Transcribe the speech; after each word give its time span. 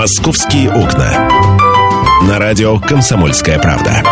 «Московские 0.00 0.70
окна». 0.70 1.28
На 2.26 2.38
радио 2.38 2.78
«Комсомольская 2.78 3.58
правда». 3.58 4.02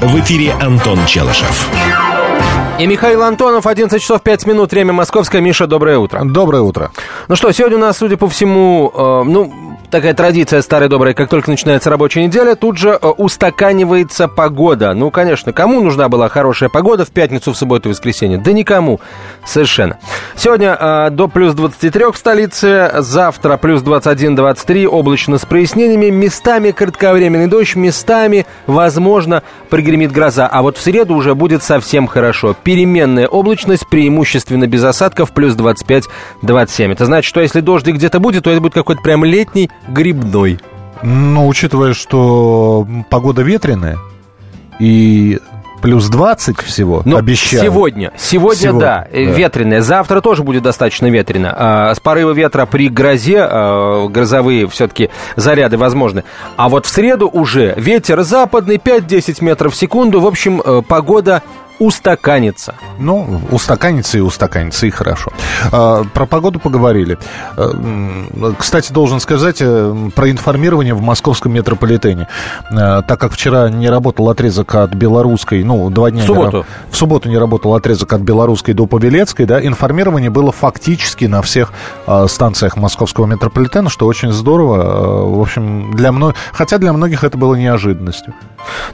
В 0.00 0.18
эфире 0.18 0.50
Антон 0.60 0.98
Челышев. 1.06 1.68
И 2.80 2.86
Михаил 2.88 3.22
Антонов, 3.22 3.68
11 3.68 4.02
часов 4.02 4.22
5 4.22 4.46
минут, 4.46 4.72
время 4.72 4.92
московское. 4.92 5.40
Миша, 5.40 5.68
доброе 5.68 5.98
утро. 5.98 6.22
Доброе 6.24 6.62
утро. 6.62 6.90
Ну 7.28 7.36
что, 7.36 7.52
сегодня 7.52 7.76
у 7.76 7.80
нас, 7.80 7.98
судя 7.98 8.16
по 8.16 8.28
всему, 8.28 8.90
э, 8.92 9.22
ну, 9.28 9.73
такая 9.94 10.12
традиция 10.12 10.60
старая 10.60 10.88
добрая, 10.88 11.14
как 11.14 11.28
только 11.28 11.48
начинается 11.48 11.88
рабочая 11.88 12.26
неделя, 12.26 12.56
тут 12.56 12.78
же 12.78 12.98
э, 13.00 13.06
устаканивается 13.06 14.26
погода. 14.26 14.92
Ну, 14.92 15.12
конечно, 15.12 15.52
кому 15.52 15.80
нужна 15.80 16.08
была 16.08 16.28
хорошая 16.28 16.68
погода 16.68 17.04
в 17.04 17.10
пятницу, 17.10 17.52
в 17.52 17.56
субботу 17.56 17.88
и 17.88 17.92
воскресенье? 17.92 18.38
Да 18.38 18.50
никому. 18.50 18.98
Совершенно. 19.46 19.98
Сегодня 20.34 20.76
э, 20.78 21.10
до 21.10 21.28
плюс 21.28 21.54
23 21.54 22.06
в 22.12 22.16
столице, 22.16 22.90
завтра 22.98 23.56
плюс 23.56 23.82
21-23, 23.82 24.84
облачно 24.86 25.38
с 25.38 25.44
прояснениями, 25.44 26.10
местами 26.10 26.72
кратковременный 26.72 27.46
дождь, 27.46 27.76
местами, 27.76 28.46
возможно, 28.66 29.44
пригремит 29.70 30.10
гроза. 30.10 30.48
А 30.48 30.62
вот 30.62 30.76
в 30.76 30.80
среду 30.80 31.14
уже 31.14 31.36
будет 31.36 31.62
совсем 31.62 32.08
хорошо. 32.08 32.56
Переменная 32.64 33.28
облачность, 33.28 33.86
преимущественно 33.88 34.66
без 34.66 34.82
осадков, 34.82 35.30
плюс 35.30 35.54
25-27. 35.54 36.90
Это 36.90 37.04
значит, 37.04 37.28
что 37.28 37.40
если 37.40 37.60
дождик 37.60 37.94
где-то 37.94 38.18
будет, 38.18 38.42
то 38.42 38.50
это 38.50 38.60
будет 38.60 38.74
какой-то 38.74 39.00
прям 39.00 39.24
летний 39.24 39.70
грибной. 39.88 40.60
Ну, 41.02 41.46
учитывая, 41.48 41.92
что 41.92 42.86
погода 43.10 43.42
ветреная 43.42 43.98
и 44.80 45.38
плюс 45.82 46.08
20 46.08 46.60
всего 46.62 47.02
Ну, 47.04 47.18
обещают. 47.18 47.62
Сегодня, 47.62 48.10
сегодня, 48.16 48.58
Сегодня, 48.58 48.80
да, 48.80 49.06
э, 49.12 49.26
да. 49.26 49.32
ветреное. 49.32 49.80
Завтра 49.82 50.22
тоже 50.22 50.42
будет 50.42 50.62
достаточно 50.62 51.10
ветрено. 51.10 51.54
А, 51.54 51.94
с 51.94 52.00
порыва 52.00 52.30
ветра 52.30 52.64
при 52.64 52.88
грозе, 52.88 53.40
а, 53.40 54.08
грозовые 54.08 54.66
все-таки 54.68 55.10
заряды 55.36 55.76
возможны. 55.76 56.24
А 56.56 56.70
вот 56.70 56.86
в 56.86 56.88
среду 56.88 57.28
уже 57.30 57.74
ветер 57.76 58.22
западный, 58.22 58.78
5-10 58.78 59.42
метров 59.42 59.74
в 59.74 59.76
секунду. 59.76 60.20
В 60.20 60.26
общем, 60.26 60.62
э, 60.64 60.80
погода 60.88 61.42
устаканится. 61.78 62.74
Ну, 62.98 63.40
устаканится 63.50 64.18
и 64.18 64.20
устаканится, 64.20 64.86
и 64.86 64.90
хорошо. 64.90 65.32
А, 65.72 66.04
про 66.04 66.26
погоду 66.26 66.58
поговорили. 66.58 67.18
А, 67.56 68.54
Кстати, 68.58 68.92
должен 68.92 69.20
сказать 69.20 69.58
э, 69.60 69.94
про 70.14 70.30
информирование 70.30 70.94
в 70.94 71.02
московском 71.02 71.52
метрополитене. 71.52 72.28
А, 72.70 73.02
Так 73.02 73.20
как 73.20 73.32
вчера 73.32 73.68
не 73.70 73.88
работал 73.88 74.28
отрезок 74.30 74.74
от 74.74 74.94
Белорусской, 74.94 75.64
ну, 75.64 75.90
два 75.90 76.10
дня... 76.10 76.20
В 76.20 76.22
не 76.22 76.26
субботу. 76.26 76.58
ра- 76.58 76.64
в 76.90 76.96
субботу 76.96 77.28
не 77.28 77.38
работал 77.38 77.74
отрезок 77.74 78.12
от 78.12 78.20
Белорусской 78.20 78.74
до 78.74 78.86
Павелецкой, 78.86 79.46
да, 79.46 79.64
информирование 79.64 80.30
было 80.30 80.52
фактически 80.52 81.24
на 81.24 81.42
всех 81.42 81.72
станциях 82.28 82.76
московского 82.76 83.26
метрополитена, 83.26 83.90
что 83.90 84.06
очень 84.06 84.30
здорово. 84.32 85.26
В 85.36 85.40
общем, 85.40 85.92
для 85.94 86.12
многих... 86.12 86.36
Хотя 86.52 86.78
для 86.78 86.92
многих 86.92 87.24
это 87.24 87.36
было 87.36 87.54
неожиданностью. 87.54 88.32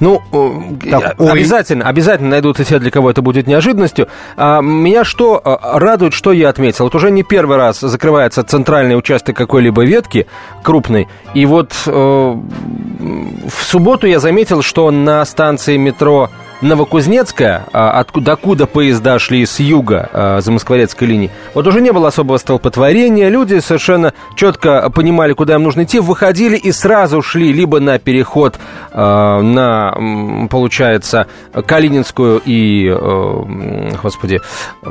Ну, 0.00 0.20
э, 0.32 0.90
Так, 0.90 1.02
э, 1.02 1.14
ой. 1.18 1.32
обязательно, 1.32 1.84
обязательно 1.86 2.30
найдутся 2.30 2.64
те, 2.70 2.78
для 2.78 2.90
кого 2.90 3.10
это 3.10 3.20
будет 3.20 3.48
неожиданностью. 3.48 4.06
А, 4.36 4.60
меня 4.60 5.04
что 5.04 5.40
э, 5.44 5.56
радует, 5.78 6.14
что 6.14 6.32
я 6.32 6.48
отметил. 6.48 6.84
Вот 6.84 6.94
уже 6.94 7.10
не 7.10 7.24
первый 7.24 7.56
раз 7.56 7.80
закрывается 7.80 8.44
центральный 8.44 8.96
участок 8.96 9.36
какой-либо 9.36 9.84
ветки 9.84 10.26
крупной. 10.62 11.08
И 11.34 11.46
вот 11.46 11.72
э, 11.86 11.90
в 11.90 13.64
субботу 13.64 14.06
я 14.06 14.20
заметил, 14.20 14.62
что 14.62 14.90
на 14.92 15.24
станции 15.24 15.76
метро 15.76 16.30
Новокузнецкая, 16.60 17.64
а, 17.72 17.98
откуда, 17.98 18.26
докуда 18.32 18.66
поезда 18.66 19.18
шли 19.18 19.44
с 19.46 19.60
юга 19.60 20.08
а, 20.12 20.40
Замоскворецкой 20.40 21.08
линии, 21.08 21.30
вот 21.54 21.66
уже 21.66 21.80
не 21.80 21.92
было 21.92 22.08
особого 22.08 22.36
столпотворения, 22.36 23.28
люди 23.28 23.58
совершенно 23.60 24.12
четко 24.36 24.88
понимали, 24.90 25.32
куда 25.32 25.54
им 25.54 25.62
нужно 25.62 25.84
идти, 25.84 26.00
выходили 26.00 26.56
и 26.56 26.72
сразу 26.72 27.22
шли 27.22 27.52
либо 27.52 27.80
на 27.80 27.98
переход 27.98 28.58
а, 28.92 29.40
на, 29.40 30.48
получается, 30.48 31.26
Калининскую 31.52 32.40
и, 32.44 32.86
э, 32.88 33.92
господи, 34.02 34.40
э, 34.82 34.90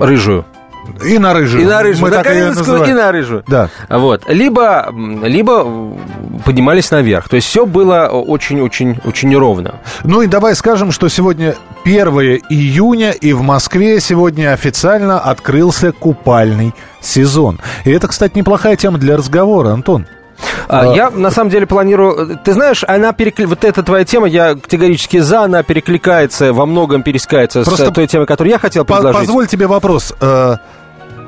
Рыжую. 0.00 0.44
И 1.04 1.18
на 1.18 1.34
рыжую. 1.34 1.62
И 1.62 1.66
на 1.66 1.82
Рыжую, 1.82 2.10
Мы 2.10 2.16
на 2.16 2.22
Калининскую 2.22 2.84
и 2.84 2.92
на 2.92 3.12
Рыжую. 3.12 3.44
Да. 3.46 3.68
Вот. 3.88 4.22
Либо, 4.28 4.92
либо 5.22 5.66
поднимались 6.44 6.90
наверх. 6.90 7.28
То 7.28 7.36
есть 7.36 7.48
все 7.48 7.66
было 7.66 8.06
очень-очень-очень 8.06 9.36
ровно. 9.36 9.76
Ну 10.04 10.22
и 10.22 10.26
давай 10.26 10.54
скажем, 10.54 10.92
что 10.92 11.08
сегодня 11.08 11.54
1 11.84 12.06
июня, 12.48 13.12
и 13.12 13.32
в 13.32 13.42
Москве 13.42 14.00
сегодня 14.00 14.52
официально 14.52 15.18
открылся 15.20 15.92
купальный 15.92 16.74
сезон. 17.00 17.60
И 17.84 17.90
это, 17.90 18.08
кстати, 18.08 18.36
неплохая 18.36 18.76
тема 18.76 18.98
для 18.98 19.16
разговора, 19.16 19.70
Антон. 19.70 20.06
А, 20.68 20.92
А, 20.92 20.94
Я 20.94 21.10
на 21.10 21.30
самом 21.30 21.50
деле 21.50 21.66
планирую. 21.66 22.38
Ты 22.44 22.52
знаешь, 22.52 22.84
она 22.86 23.12
перекли... 23.12 23.46
вот 23.46 23.64
эта 23.64 23.82
твоя 23.82 24.04
тема, 24.04 24.28
я 24.28 24.54
категорически 24.54 25.18
за, 25.18 25.42
она 25.42 25.62
перекликается, 25.62 26.52
во 26.52 26.66
многом 26.66 27.02
пересекается 27.02 27.62
Просто 27.64 27.86
с 27.86 27.92
той 27.92 28.06
темой, 28.06 28.26
которую 28.26 28.52
я 28.52 28.58
хотел 28.58 28.84
предложить. 28.84 29.20
Позволь 29.20 29.46
тебе 29.46 29.66
вопрос. 29.66 30.14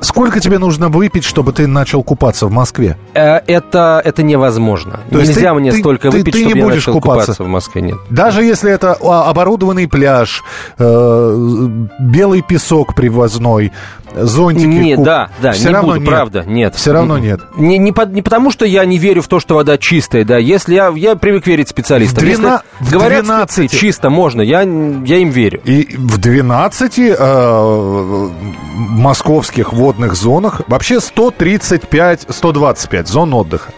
Сколько 0.01 0.39
тебе 0.39 0.57
нужно 0.57 0.89
выпить, 0.89 1.23
чтобы 1.23 1.53
ты 1.53 1.67
начал 1.67 2.03
купаться 2.03 2.47
в 2.47 2.51
Москве? 2.51 2.97
Э, 3.13 3.37
Это, 3.47 4.01
это 4.03 4.23
невозможно. 4.23 4.99
То 5.11 5.19
есть 5.19 5.35
Нельзя 5.35 5.49
ты- 5.53 5.59
мне 5.59 5.71
ты- 5.71 5.77
столько 5.79 6.09
ты- 6.09 6.17
выпить, 6.17 6.33
ты 6.33 6.39
не 6.39 6.45
чтобы 6.45 6.57
я 6.59 6.65
будешь 6.65 6.87
начал 6.87 6.93
купаться? 6.93 7.43
в 7.43 7.47
Москве. 7.47 7.81
Нет. 7.83 7.97
Даже 8.09 8.43
если 8.43 8.71
это 8.71 8.97
а, 9.01 9.29
оборудованный 9.29 9.87
пляж, 9.87 10.43
э, 10.79 11.67
белый 11.99 12.41
песок 12.41 12.95
привозной, 12.95 13.71
зонтики. 14.13 14.65
Нет, 14.65 14.97
куп- 14.97 15.05
да, 15.05 15.29
да, 15.41 15.51
Всё 15.53 15.69
не 15.69 15.73
равно 15.75 15.87
буду, 15.93 15.99
нет. 16.01 16.09
правда, 16.09 16.43
нет. 16.45 16.75
Все 16.75 16.91
равно 16.91 17.13
М-м. 17.15 17.23
нет. 17.25 17.39
Не, 17.55 17.77
не, 17.77 17.91
по- 17.93 18.01
не 18.05 18.21
потому, 18.21 18.51
что 18.51 18.65
я 18.65 18.83
не 18.85 18.97
верю 18.97 19.21
в 19.21 19.27
то, 19.29 19.39
что 19.39 19.55
вода 19.55 19.77
чистая, 19.77 20.25
да. 20.25 20.37
Если 20.37 20.73
я, 20.75 20.89
я 20.95 21.15
привык 21.15 21.47
верить 21.47 21.69
специалистам. 21.69 22.17
В 22.17 22.21
двена- 22.25 22.61
Если 22.79 22.89
в 22.89 22.91
говорят 22.97 23.23
12 23.23 23.69
спецы, 23.69 23.77
чисто 23.77 24.09
можно, 24.09 24.41
я, 24.41 24.61
я 24.63 25.17
им 25.17 25.29
верю. 25.29 25.61
И 25.63 25.95
в 25.97 26.17
12 26.17 27.15
э, 27.17 28.29
московских 28.75 29.73
водных 29.91 30.15
зонах 30.15 30.61
вообще 30.67 31.01
135, 31.01 32.27
125 32.29 33.07
зон 33.07 33.33
отдыха. 33.33 33.71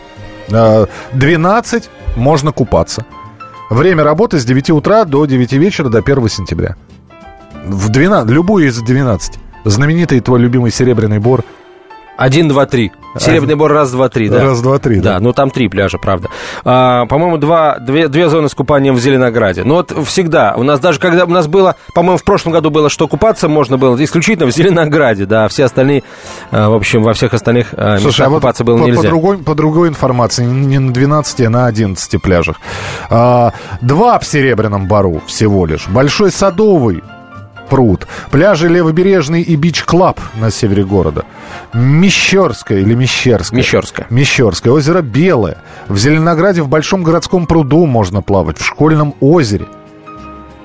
Э, 0.49 0.85
12 1.13 1.89
можно 2.15 2.51
купаться. 2.51 3.05
Время 3.71 4.03
работы 4.03 4.37
с 4.37 4.45
9 4.45 4.69
утра 4.71 5.05
до 5.05 5.25
9 5.25 5.53
вечера 5.53 5.89
до 5.89 5.99
1 5.99 6.29
сентября. 6.29 6.75
В 7.65 7.89
12, 7.89 8.29
любую 8.29 8.67
из 8.67 8.79
12. 8.79 9.39
Знаменитый 9.65 10.19
твой 10.19 10.39
любимый 10.39 10.71
Серебряный 10.71 11.19
Бор. 11.19 11.43
Один, 12.17 12.47
два, 12.47 12.65
три. 12.65 12.91
Серебряный 13.17 13.55
бор 13.55 13.71
раз, 13.71 13.91
два, 13.91 14.09
три, 14.09 14.29
да. 14.29 14.41
Раз, 14.41 14.61
два, 14.61 14.79
три, 14.79 14.99
Да, 14.99 15.13
да. 15.13 15.19
ну 15.19 15.33
там 15.33 15.51
три 15.51 15.67
пляжа, 15.67 15.97
правда. 15.97 16.29
А, 16.65 17.05
по-моему, 17.05 17.37
два, 17.37 17.77
две, 17.77 18.07
две 18.07 18.27
зоны 18.27 18.49
с 18.49 18.55
купанием 18.55 18.95
в 18.95 18.99
Зеленограде. 18.99 19.63
Ну 19.63 19.75
вот 19.75 19.93
всегда. 20.07 20.55
У 20.57 20.63
нас 20.63 20.79
даже 20.79 20.99
когда 20.99 21.25
у 21.25 21.29
нас 21.29 21.47
было, 21.47 21.75
по-моему, 21.93 22.17
в 22.17 22.23
прошлом 22.23 22.53
году 22.53 22.71
было, 22.71 22.89
что 22.89 23.07
купаться 23.07 23.47
можно 23.47 23.77
было 23.77 24.01
исключительно 24.03 24.47
в 24.47 24.51
Зеленограде, 24.51 25.25
да, 25.25 25.45
а 25.45 25.47
все 25.47 25.65
остальные, 25.65 26.03
а, 26.51 26.69
в 26.69 26.73
общем, 26.73 27.03
во 27.03 27.13
всех 27.13 27.33
остальных 27.33 27.67
а, 27.73 27.99
местах 27.99 28.27
а 28.27 28.29
вот 28.29 28.37
купаться 28.37 28.63
было 28.63 28.79
по, 28.79 28.83
нельзя. 28.85 29.01
По 29.01 29.07
другой, 29.07 29.37
по 29.37 29.55
другой 29.55 29.89
информации, 29.89 30.43
не 30.43 30.79
на 30.79 30.91
12, 30.91 31.41
а 31.41 31.49
на 31.49 31.67
11 31.67 32.21
пляжах. 32.21 32.59
А, 33.09 33.53
два 33.81 34.17
в 34.17 34.25
Серебряном 34.25 34.87
Бору 34.87 35.21
всего 35.27 35.65
лишь. 35.65 35.87
Большой 35.87 36.31
Садовый 36.31 37.03
пруд. 37.73 38.05
Пляжи 38.29 38.69
Левобережный 38.69 39.41
и 39.41 39.55
Бич 39.55 39.83
Клаб 39.83 40.19
на 40.39 40.51
севере 40.51 40.83
города. 40.83 41.25
Мещерская 41.73 42.77
или 42.81 42.93
Мещерская? 42.93 43.57
Мещерская. 43.57 44.05
Мещерское. 44.11 44.71
Озеро 44.71 45.01
Белое. 45.01 45.57
В 45.87 45.97
Зеленограде 45.97 46.61
в 46.61 46.67
Большом 46.67 47.01
городском 47.01 47.47
пруду 47.47 47.87
можно 47.87 48.21
плавать. 48.21 48.59
В 48.59 48.63
Школьном 48.65 49.15
озере. 49.21 49.65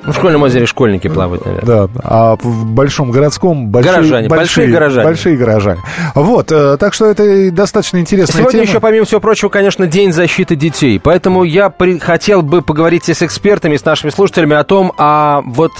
Ну, 0.04 0.12
в 0.12 0.16
школьном 0.16 0.42
озере 0.42 0.64
школьники 0.64 1.06
плавают, 1.08 1.44
наверное. 1.44 1.66
Да, 1.66 1.88
а 2.02 2.36
в 2.40 2.64
большом 2.66 3.10
городском 3.10 3.66
большие, 3.66 3.92
Горожане, 3.94 4.28
большие 4.28 4.68
горожане. 4.68 5.04
Большие 5.06 5.36
горожане. 5.36 5.80
Вот, 6.14 6.50
э, 6.50 6.76
так 6.78 6.94
что 6.94 7.06
это 7.06 7.50
достаточно 7.50 7.98
интересная 7.98 8.38
Сегодня 8.40 8.60
тема. 8.60 8.70
еще, 8.70 8.80
помимо 8.80 9.04
всего 9.04 9.20
прочего, 9.20 9.50
конечно, 9.50 9.86
День 9.86 10.12
защиты 10.12 10.56
детей. 10.56 10.98
Поэтому 11.02 11.42
я 11.44 11.68
при- 11.68 11.98
хотел 11.98 12.40
бы 12.40 12.62
поговорить 12.62 13.08
и 13.10 13.12
с 13.12 13.22
экспертами, 13.22 13.74
и 13.74 13.78
с 13.78 13.84
нашими 13.84 14.08
слушателями 14.10 14.56
о 14.56 14.64
том, 14.64 14.92
а 14.96 15.42
вот, 15.44 15.72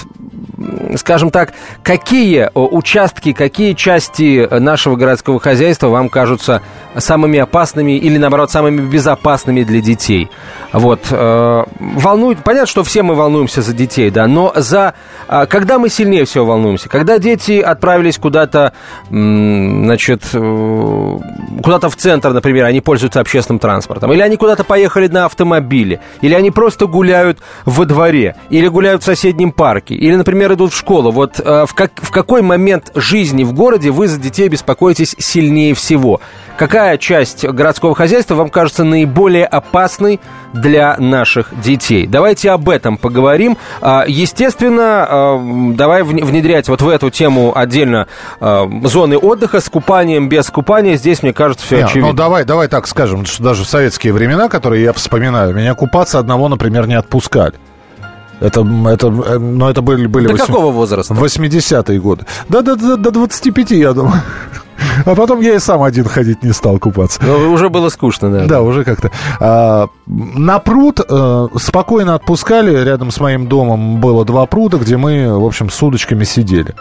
скажем 0.97 1.31
так, 1.31 1.55
какие 1.83 2.51
участки, 2.55 3.33
какие 3.33 3.75
части 3.75 4.49
нашего 4.59 4.97
городского 4.97 5.39
хозяйства 5.39 5.89
вам 5.89 6.09
кажутся 6.09 6.63
самыми 6.97 7.39
опасными 7.39 7.93
или, 7.93 8.19
наоборот, 8.19 8.51
самыми 8.51 8.81
безопасными 8.81 9.63
для 9.63 9.81
детей. 9.81 10.29
Вот. 10.73 11.07
э, 11.11 11.65
волнует, 11.79 12.39
понятно, 12.45 12.67
что 12.67 12.83
все 12.83 13.03
мы 13.03 13.15
волнуемся 13.15 13.63
за 13.63 13.73
детей, 13.73 14.11
да, 14.11 14.27
но 14.27 14.53
за... 14.57 14.95
а, 15.29 15.47
Когда 15.47 15.79
мы 15.79 15.89
сильнее 15.89 16.25
всего 16.25 16.47
волнуемся? 16.47 16.89
Когда 16.89 17.19
дети 17.19 17.61
отправились 17.61 18.19
куда-то, 18.19 18.73
значит, 19.11 20.23
э, 20.33 21.19
куда-то 21.63 21.89
в 21.89 21.97
центр, 21.97 22.31
например, 22.31 22.65
они 22.65 22.81
пользуются 22.81 23.21
общественным 23.21 23.59
транспортом, 23.59 24.13
или 24.13 24.21
они 24.21 24.37
куда-то 24.37 24.65
поехали 24.65 25.07
на 25.09 25.25
автомобиле, 25.25 26.01
или 26.21 26.35
они 26.35 26.51
просто 26.51 26.87
гуляют 26.87 27.39
во 27.65 27.85
дворе, 27.85 28.35
или 28.51 28.67
гуляют 28.69 29.03
в 29.03 29.05
соседнем 29.05 29.53
парке, 29.53 29.95
или, 29.95 30.17
например, 30.17 30.48
идут 30.53 30.73
в 30.73 30.77
школу. 30.77 31.11
Вот 31.11 31.41
э, 31.41 31.67
в, 31.67 31.75
как, 31.75 31.93
в 31.97 32.11
какой 32.11 32.43
момент 32.43 32.91
жизни 32.95 33.45
в 33.45 33.53
городе 33.53 33.91
вы 33.91 34.09
за 34.09 34.19
детей 34.19 34.49
беспокоитесь 34.49 35.15
сильнее 35.19 35.75
всего? 35.75 36.21
какая 36.59 36.99
часть 36.99 37.47
городского 37.47 37.95
хозяйства 37.95 38.35
вам 38.35 38.51
кажется 38.51 38.85
наиболее 38.85 39.47
опасной 39.47 40.21
для 40.53 40.97
наших 40.99 41.59
детей? 41.63 42.07
Давайте 42.07 42.51
об 42.51 42.69
этом 42.69 42.99
поговорим. 42.99 43.57
А, 43.81 44.05
естественно, 44.07 45.07
а, 45.09 45.73
давай 45.75 46.03
внедрять 46.03 46.69
вот 46.69 46.83
в 46.83 46.89
эту 46.89 47.11
тему 47.11 47.57
отдельно 47.57 48.09
а, 48.41 48.69
зоны 48.85 49.17
отдыха 49.17 49.61
с 49.61 49.71
купанием, 49.71 50.29
без 50.29 50.51
купания. 50.51 50.97
Здесь, 50.97 51.23
мне 51.23 51.33
кажется, 51.33 51.65
все 51.65 51.77
Не, 51.77 51.83
очевидно. 51.85 52.09
Ну, 52.09 52.15
давай, 52.15 52.45
давай 52.45 52.69
так 52.69 52.87
скажем, 52.89 53.25
что 53.25 53.43
даже 53.43 53.65
в 53.65 53.69
советские 53.69 54.13
времена, 54.13 54.49
которые 54.49 54.83
я 54.83 54.93
вспоминаю, 54.93 55.55
меня 55.55 55.75
купаться 55.75 56.19
одного, 56.19 56.49
например, 56.49 56.87
не 56.89 56.95
отпускали. 56.95 57.55
Это, 58.41 58.67
это, 58.87 59.07
э, 59.09 59.39
но 59.39 59.69
это 59.69 59.83
были... 59.83 60.07
были 60.07 60.27
До 60.27 60.33
8... 60.33 60.47
какого 60.47 60.73
возраста? 60.73 61.15
80-е 61.15 62.01
годы. 62.01 62.27
Да, 62.49 62.63
да, 62.63 62.77
да, 62.77 62.97
до 62.97 63.11
25, 63.11 63.71
я 63.73 63.93
думаю. 63.93 64.23
А 65.05 65.15
потом 65.15 65.41
я 65.41 65.55
и 65.55 65.59
сам 65.59 65.83
один 65.83 66.05
ходить 66.05 66.43
не 66.43 66.53
стал 66.53 66.79
купаться. 66.79 67.21
Ну, 67.25 67.53
уже 67.53 67.69
было 67.69 67.89
скучно, 67.89 68.31
да. 68.31 68.47
Да, 68.47 68.63
уже 68.63 68.85
как-то. 68.85 69.11
А, 69.41 69.89
на 70.07 70.59
пруд 70.61 71.01
а, 71.01 71.49
спокойно 71.57 72.15
отпускали. 72.15 72.85
Рядом 72.85 73.11
с 73.11 73.21
моим 73.21 73.49
домом 73.49 74.01
было 74.01 74.25
два 74.25 74.47
пруда, 74.47 74.79
где 74.79 74.97
мы, 74.97 75.39
в 75.39 75.45
общем, 75.45 75.71
с 75.71 75.83
удочками 75.83 76.25
сидели. 76.25 76.75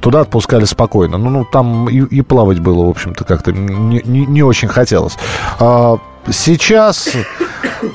Туда 0.00 0.20
отпускали 0.20 0.64
спокойно. 0.64 1.18
Ну, 1.18 1.30
ну 1.30 1.44
там 1.44 1.88
и, 1.88 1.98
и 1.98 2.22
плавать 2.22 2.60
было, 2.60 2.84
в 2.86 2.90
общем-то, 2.90 3.24
как-то 3.24 3.52
не, 3.52 4.00
не, 4.04 4.26
не 4.26 4.42
очень 4.42 4.68
хотелось. 4.68 5.16
А, 5.58 5.96
сейчас 6.30 7.10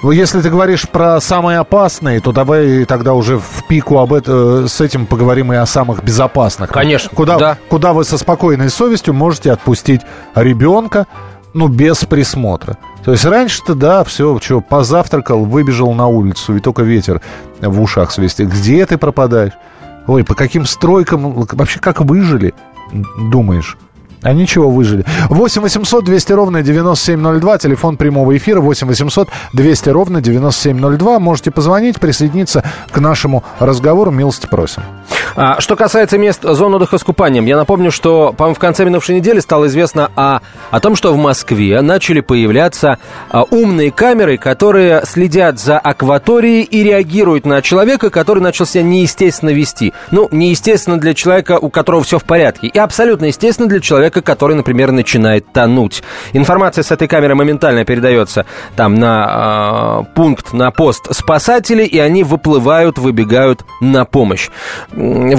ну, 0.04 0.12
если 0.12 0.42
ты 0.42 0.50
говоришь 0.50 0.88
про 0.88 1.20
самые 1.22 1.60
опасные, 1.60 2.20
то 2.20 2.32
давай 2.32 2.86
тогда 2.86 3.14
уже 3.14 3.38
в 3.38 3.66
пику 3.68 3.98
об 3.98 4.14
это, 4.14 4.68
с 4.68 4.82
этим 4.82 5.06
поговорим 5.06 5.52
и 5.54 5.56
о 5.56 5.66
самых 5.66 6.04
безопасных. 6.04 6.70
Конечно. 6.70 7.10
Куда, 7.14 7.38
да. 7.38 7.58
куда 7.70 7.94
вы 7.94 8.04
со 8.04 8.18
спокойной 8.18 8.70
совестью 8.70 9.14
можете 9.14 9.52
отпустить 9.52 10.02
ребенка, 10.36 11.08
ну, 11.54 11.68
без 11.68 12.06
присмотра. 12.06 12.78
То 13.04 13.12
есть 13.12 13.26
раньше-то, 13.26 13.76
да, 13.76 14.04
все, 14.04 14.40
что, 14.40 14.62
позавтракал, 14.62 15.46
выбежал 15.46 15.94
на 15.94 16.08
улицу, 16.08 16.58
и 16.58 16.60
только 16.60 16.84
ветер 16.84 17.22
в 17.60 17.82
ушах 17.82 18.12
свистит. 18.12 18.50
Где 18.50 18.86
ты 18.86 18.98
пропадаешь? 18.98 19.54
Ой, 20.08 20.24
по 20.24 20.36
каким 20.36 20.66
стройкам, 20.66 21.48
вообще 21.52 21.80
как 21.80 22.02
выжили, 22.02 22.54
думаешь? 23.32 23.78
А 24.22 24.34
ничего, 24.34 24.70
выжили. 24.70 25.06
8 25.30 25.62
800 25.62 26.04
200 26.04 26.34
ровно 26.34 26.62
9702, 26.62 27.58
телефон 27.58 27.98
прямого 27.98 28.36
эфира 28.36 28.60
8 28.60 28.88
800 28.88 29.30
200 29.54 29.90
ровно 29.90 30.22
9702. 30.22 31.20
Можете 31.20 31.52
позвонить, 31.52 32.00
присоединиться 32.00 32.64
к 32.92 33.00
нашему 33.00 33.44
разговору. 33.60 34.12
Милости 34.12 34.48
просим. 34.48 34.84
А, 35.36 35.62
что 35.62 35.76
касается 35.76 36.18
мест 36.18 36.42
зон 36.44 36.76
отдыха 36.76 36.98
с 36.98 37.04
купанием, 37.04 37.46
я 37.46 37.56
напомню, 37.56 37.92
что, 37.92 38.34
по-моему, 38.36 38.56
в 38.56 38.60
конце 38.60 38.84
минувшей 38.84 39.16
недели 39.16 39.40
стало 39.40 39.68
известно 39.68 40.12
о, 40.16 40.40
о 40.72 40.80
том, 40.80 40.96
что 40.96 41.14
в 41.14 41.18
Москве 41.18 41.80
начали 41.82 42.20
появляться 42.20 42.98
а, 43.30 43.44
умные 43.44 43.92
камеры, 43.92 44.38
которые 44.38 45.04
следят 45.06 45.60
за 45.60 45.80
акваторией 45.80 46.64
и 46.64 46.84
реагируют 46.84 47.46
на 47.46 47.62
человека, 47.62 48.10
который 48.10 48.42
начал 48.42 48.66
себя 48.66 48.84
неестественно 48.84 49.52
вести. 49.52 49.94
Ну, 50.12 50.28
неестественно 50.32 51.00
для 51.00 51.14
человека, 51.14 51.58
у 51.60 51.70
которого 51.70 52.04
все 52.04 52.20
в 52.20 52.24
порядке, 52.26 52.68
и 52.68 52.78
абсолютно 52.78 53.26
естественно 53.26 53.70
для 53.70 53.80
человека, 53.80 54.09
который, 54.10 54.56
например, 54.56 54.92
начинает 54.92 55.52
тонуть. 55.52 56.04
Информация 56.34 56.84
с 56.84 56.92
этой 56.92 57.08
камеры 57.08 57.36
моментально 57.36 57.86
передается 57.86 58.46
там 58.76 58.96
на 58.96 60.04
э, 60.08 60.14
пункт, 60.16 60.54
на 60.54 60.72
пост 60.72 61.14
спасателей, 61.14 61.86
и 61.86 62.00
они 62.00 62.24
выплывают, 62.24 62.98
выбегают 62.98 63.66
на 63.82 64.06
помощь 64.06 64.50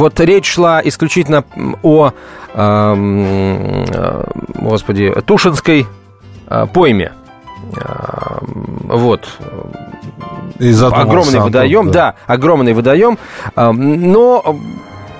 вот 0.00 0.18
речь 0.20 0.50
шла 0.52 0.80
исключительно 0.82 1.44
о, 1.82 2.10
э, 2.54 4.24
господи, 4.54 5.12
Тушинской 5.26 5.86
э, 6.48 6.66
пойме. 6.72 7.12
Э, 7.76 8.38
вот. 8.42 9.28
Из 10.58 10.82
огромный 10.82 11.40
водоем, 11.40 11.90
да. 11.90 12.12
да, 12.26 12.34
огромный 12.34 12.74
водоем. 12.74 13.18
Но 13.56 14.58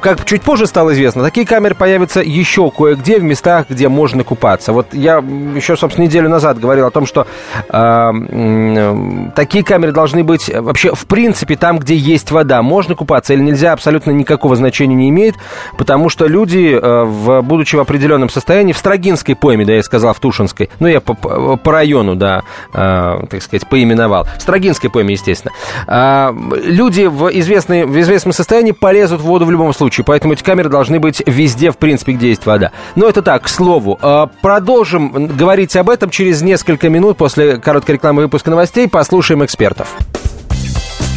как 0.01 0.25
чуть 0.25 0.43
позже 0.43 0.67
стало 0.67 0.93
известно, 0.93 1.23
такие 1.23 1.47
камеры 1.47 1.75
появятся 1.75 2.21
еще 2.21 2.71
кое-где 2.71 3.19
в 3.19 3.23
местах, 3.23 3.67
где 3.69 3.89
можно 3.89 4.25
купаться. 4.25 4.73
Вот 4.73 4.89
я 4.93 5.19
еще, 5.19 5.77
собственно, 5.77 6.07
неделю 6.07 6.29
назад 6.29 6.59
говорил 6.59 6.87
о 6.87 6.91
том, 6.91 7.07
что 7.07 7.27
э, 7.69 7.73
э, 7.73 9.31
такие 9.37 9.63
камеры 9.63 9.93
должны 9.93 10.25
быть 10.25 10.51
вообще, 10.53 10.95
в 10.95 11.07
принципе, 11.07 11.57
там, 11.57 11.79
где 11.79 11.95
есть 11.95 12.31
вода. 12.31 12.63
Можно 12.63 12.95
купаться 12.95 13.35
или 13.35 13.41
нельзя, 13.41 13.73
абсолютно 13.73 14.11
никакого 14.11 14.57
значения 14.57 14.95
не 14.95 15.09
имеет, 15.11 15.37
потому 15.79 16.09
что 16.09 16.27
люди, 16.27 16.79
э, 16.81 17.05
в, 17.05 17.43
будучи 17.43 17.77
в 17.77 17.81
определенном 17.81 18.31
состоянии, 18.31 18.73
в 18.73 18.79
Строгинской 18.79 19.37
пойме, 19.37 19.65
да, 19.65 19.75
я 19.75 19.83
сказал, 19.83 20.15
в 20.15 20.21
Тушинской, 20.21 20.71
ну, 20.81 20.89
я 20.89 21.01
по, 21.01 21.15
по 21.15 21.73
району, 21.73 22.17
да, 22.17 22.43
э, 22.73 23.25
так 23.31 23.43
сказать, 23.43 23.69
поименовал, 23.69 24.25
в 24.39 24.43
Строгинской 24.43 24.91
пойме, 24.91 25.15
естественно, 25.15 25.53
э, 25.87 26.33
люди 26.65 27.03
в, 27.03 27.29
известной, 27.29 27.85
в 27.85 28.01
известном 28.01 28.33
состоянии 28.33 28.73
полезут 28.73 29.21
в 29.21 29.25
воду 29.25 29.45
в 29.45 29.51
любом 29.51 29.73
случае 29.73 29.90
случае, 29.91 30.05
поэтому 30.05 30.35
эти 30.35 30.43
камеры 30.45 30.69
должны 30.69 31.01
быть 31.01 31.23
везде, 31.27 31.73
в 31.73 31.77
принципе, 31.77 32.13
где 32.13 32.29
есть 32.29 32.47
вода. 32.47 32.71
Но 32.95 33.09
это 33.09 33.23
так, 33.23 33.43
к 33.43 33.49
слову. 33.49 33.99
А, 34.01 34.31
продолжим 34.41 35.27
говорить 35.27 35.75
об 35.77 35.91
этом 35.91 36.11
через 36.11 36.43
несколько 36.43 36.89
минут 36.89 37.17
после 37.17 37.57
короткой 37.57 37.97
рекламы 37.97 38.23
выпуска 38.23 38.51
новостей. 38.51 38.89
Послушаем 38.89 39.45
экспертов. 39.45 39.97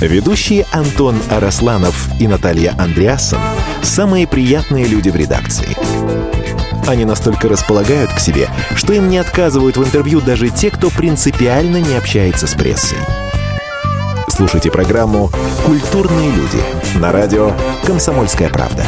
Ведущие 0.01 0.65
Антон 0.71 1.15
Арасланов 1.29 2.09
и 2.19 2.27
Наталья 2.27 2.73
Андреасон– 2.79 3.39
самые 3.83 4.27
приятные 4.27 4.85
люди 4.85 5.09
в 5.09 5.15
редакции. 5.15 5.77
Они 6.87 7.05
настолько 7.05 7.47
располагают 7.47 8.11
к 8.11 8.19
себе, 8.19 8.49
что 8.75 8.91
им 8.91 9.07
не 9.07 9.19
отказывают 9.19 9.77
в 9.77 9.83
интервью 9.83 10.19
даже 10.19 10.49
те, 10.49 10.71
кто 10.71 10.89
принципиально 10.89 11.77
не 11.77 11.95
общается 11.95 12.47
с 12.47 12.53
прессой. 12.55 12.97
Слушайте 14.35 14.71
программу 14.71 15.29
«Культурные 15.63 16.31
люди» 16.31 16.57
на 16.95 17.11
радио 17.11 17.51
«Комсомольская 17.85 18.49
правда». 18.49 18.83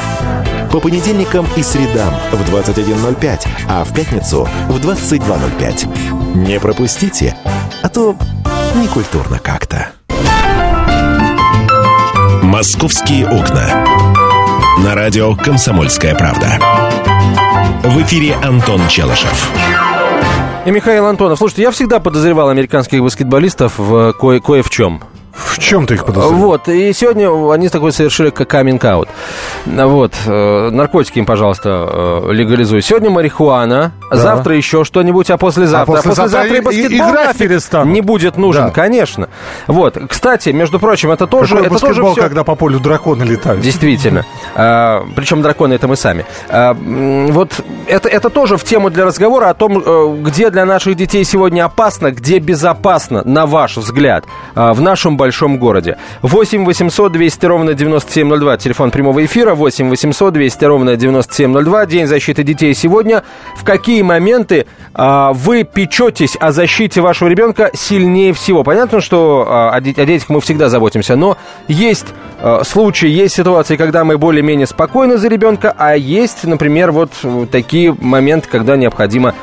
По 0.72 0.80
понедельникам 0.80 1.46
и 1.56 1.62
средам 1.62 2.12
в 2.32 2.52
21.05, 2.52 3.48
а 3.70 3.84
в 3.84 3.94
пятницу 3.94 4.50
в 4.68 4.78
22.05. 4.80 6.38
Не 6.48 6.60
пропустите, 6.60 7.38
а 7.84 7.90
то 7.90 8.16
некультурно 8.74 9.38
как-то. 9.38 9.90
«Московские 12.42 13.28
окна». 13.28 13.86
На 14.84 14.96
радио 14.96 15.36
«Комсомольская 15.36 16.16
правда». 16.16 16.58
В 17.84 18.02
эфире 18.02 18.34
Антон 18.44 18.88
Челышев. 18.88 19.52
И 20.66 20.72
Михаил 20.72 21.06
Антонов. 21.06 21.38
Слушайте, 21.38 21.62
я 21.62 21.70
всегда 21.70 22.00
подозревал 22.00 22.50
американских 22.50 23.04
баскетболистов 23.04 23.78
в 23.78 24.14
кое, 24.14 24.40
кое 24.40 24.64
в 24.64 24.72
чем. 24.72 25.04
В 25.36 25.60
чем 25.60 25.86
ты 25.86 25.96
их 25.96 26.06
подозреваешь? 26.06 26.42
Вот, 26.42 26.70
и 26.70 26.94
сегодня 26.94 27.30
они 27.52 27.68
такой 27.68 27.92
совершили 27.92 28.30
как 28.30 28.50
каминг-аут. 28.50 29.10
Вот, 29.66 30.14
э, 30.26 30.70
наркотики 30.70 31.20
им, 31.20 31.26
пожалуйста, 31.26 31.90
э, 31.92 32.32
легализуй. 32.32 32.82
Сегодня 32.82 33.10
марихуана, 33.10 33.92
да. 34.10 34.16
завтра 34.16 34.56
еще 34.56 34.86
что-нибудь, 34.86 35.30
а 35.30 35.38
послезавтра, 35.38 35.94
а 35.94 35.96
послезавтра, 35.98 36.40
а 36.40 36.42
послезавтра 36.42 36.58
и, 36.58 36.62
баскетбол 36.62 37.10
играть 37.10 37.38
перестанут. 37.38 37.94
не 37.94 38.02
будет 38.02 38.38
нужен, 38.38 38.68
да. 38.68 38.72
конечно. 38.72 39.28
Вот, 39.68 39.98
кстати, 40.08 40.50
между 40.50 40.80
прочим, 40.80 41.12
это 41.12 41.28
тоже... 41.28 41.56
Какой 41.56 41.66
это 41.66 41.74
баскетбол, 41.74 41.96
тоже 41.96 42.12
все... 42.14 42.22
когда 42.22 42.44
по 42.46 42.56
полю 42.56 42.80
драконы 42.80 43.24
летают? 43.24 43.62
Действительно. 43.62 44.26
А, 44.56 45.06
причем 45.18 45.42
драконы 45.42 45.74
это 45.74 45.90
мы 45.90 45.98
сами. 45.98 46.26
А, 46.48 46.74
вот 46.74 47.60
это, 47.88 48.08
это 48.08 48.30
тоже 48.30 48.56
в 48.56 48.64
тему 48.64 48.90
для 48.90 49.04
разговора 49.04 49.50
о 49.50 49.54
том, 49.54 49.84
э, 49.86 50.18
где 50.22 50.50
для 50.50 50.66
наших 50.66 50.96
детей 50.96 51.26
сегодня 51.26 51.66
опасно, 51.66 52.12
где 52.12 52.40
безопасно, 52.40 53.24
на 53.26 53.46
ваш 53.46 53.76
взгляд, 53.76 54.24
в 54.56 54.80
нашем 54.82 55.18
большом 55.26 55.58
городе. 55.58 55.98
8 56.22 56.66
800 56.66 57.12
200 57.12 57.46
ровно 57.48 57.74
9702, 57.74 58.58
телефон 58.58 58.92
прямого 58.92 59.26
эфира, 59.26 59.56
8 59.56 59.90
800 59.90 60.34
200 60.34 60.66
ровно 60.66 60.96
9702, 60.96 61.86
День 61.88 62.06
защиты 62.06 62.44
детей 62.44 62.76
сегодня. 62.76 63.24
В 63.56 63.64
какие 63.64 64.04
моменты 64.04 64.68
а, 64.94 65.34
вы 65.34 65.64
печетесь 65.64 66.38
о 66.40 66.52
защите 66.52 67.02
вашего 67.02 67.28
ребенка 67.28 67.72
сильнее 67.74 68.34
всего? 68.34 68.64
Понятно, 68.64 69.02
что 69.02 69.46
а, 69.48 69.72
о, 69.72 69.82
детях 69.82 70.30
мы 70.30 70.42
всегда 70.42 70.70
заботимся, 70.70 71.16
но 71.16 71.38
есть 71.68 72.06
а, 72.40 72.62
случаи, 72.64 73.10
есть 73.10 73.34
ситуации, 73.34 73.78
когда 73.78 74.04
мы 74.04 74.20
более-менее 74.20 74.68
спокойны 74.68 75.18
за 75.18 75.28
ребенка, 75.28 75.74
а 75.76 75.96
есть, 75.96 76.44
например, 76.44 76.92
вот 76.92 77.10
такие 77.52 77.96
моменты, 78.00 78.48
когда 78.48 78.78
необходимо 78.78 79.34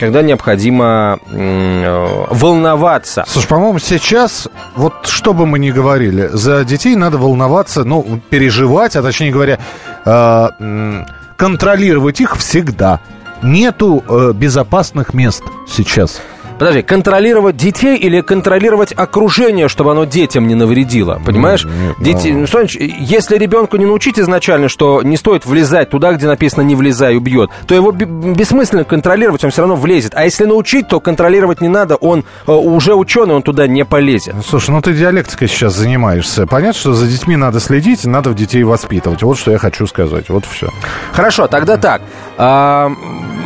когда 0.00 0.22
необходимо 0.22 1.18
э, 1.30 2.24
волноваться. 2.30 3.24
Слушай, 3.28 3.48
по-моему, 3.48 3.78
сейчас, 3.78 4.48
вот 4.74 5.06
что 5.06 5.34
бы 5.34 5.44
мы 5.44 5.58
ни 5.58 5.70
говорили, 5.70 6.30
за 6.32 6.64
детей 6.64 6.96
надо 6.96 7.18
волноваться, 7.18 7.84
ну, 7.84 8.20
переживать, 8.30 8.96
а 8.96 9.02
точнее 9.02 9.30
говоря, 9.30 9.58
э, 10.06 11.04
контролировать 11.36 12.20
их 12.20 12.36
всегда. 12.38 13.00
Нету 13.42 14.02
э, 14.08 14.32
безопасных 14.34 15.12
мест 15.12 15.42
сейчас. 15.68 16.22
Подожди, 16.60 16.82
контролировать 16.82 17.56
детей 17.56 17.96
или 17.96 18.20
контролировать 18.20 18.92
окружение, 18.94 19.68
чтобы 19.68 19.92
оно 19.92 20.04
детям 20.04 20.46
не 20.46 20.54
навредило? 20.54 21.18
Понимаешь? 21.24 21.64
Нет, 21.64 21.96
Дети, 21.98 22.28
ну, 22.28 22.46
что, 22.46 22.60
если 22.60 23.38
ребенку 23.38 23.78
не 23.78 23.86
научить 23.86 24.18
изначально, 24.18 24.68
что 24.68 25.00
не 25.02 25.16
стоит 25.16 25.46
влезать 25.46 25.88
туда, 25.88 26.12
где 26.12 26.26
написано 26.26 26.60
«не 26.60 26.74
влезай, 26.74 27.16
убьет», 27.16 27.48
то 27.66 27.74
его 27.74 27.92
бессмысленно 27.92 28.84
контролировать, 28.84 29.42
он 29.42 29.50
все 29.50 29.62
равно 29.62 29.74
влезет. 29.74 30.12
А 30.14 30.24
если 30.24 30.44
научить, 30.44 30.86
то 30.86 31.00
контролировать 31.00 31.62
не 31.62 31.68
надо, 31.68 31.96
он 31.96 32.26
э, 32.46 32.52
уже 32.52 32.94
ученый, 32.94 33.36
он 33.36 33.42
туда 33.42 33.66
не 33.66 33.86
полезет. 33.86 34.34
Слушай, 34.46 34.72
ну 34.72 34.82
ты 34.82 34.92
диалектикой 34.92 35.48
сейчас 35.48 35.74
занимаешься. 35.74 36.46
Понятно, 36.46 36.78
что 36.78 36.92
за 36.92 37.06
детьми 37.06 37.36
надо 37.36 37.60
следить, 37.60 38.04
надо 38.04 38.28
в 38.28 38.34
детей 38.34 38.64
воспитывать. 38.64 39.22
Вот 39.22 39.38
что 39.38 39.50
я 39.50 39.56
хочу 39.56 39.86
сказать. 39.86 40.28
Вот 40.28 40.44
все. 40.44 40.68
Хорошо, 41.14 41.46
тогда 41.46 41.78
так. 41.78 42.02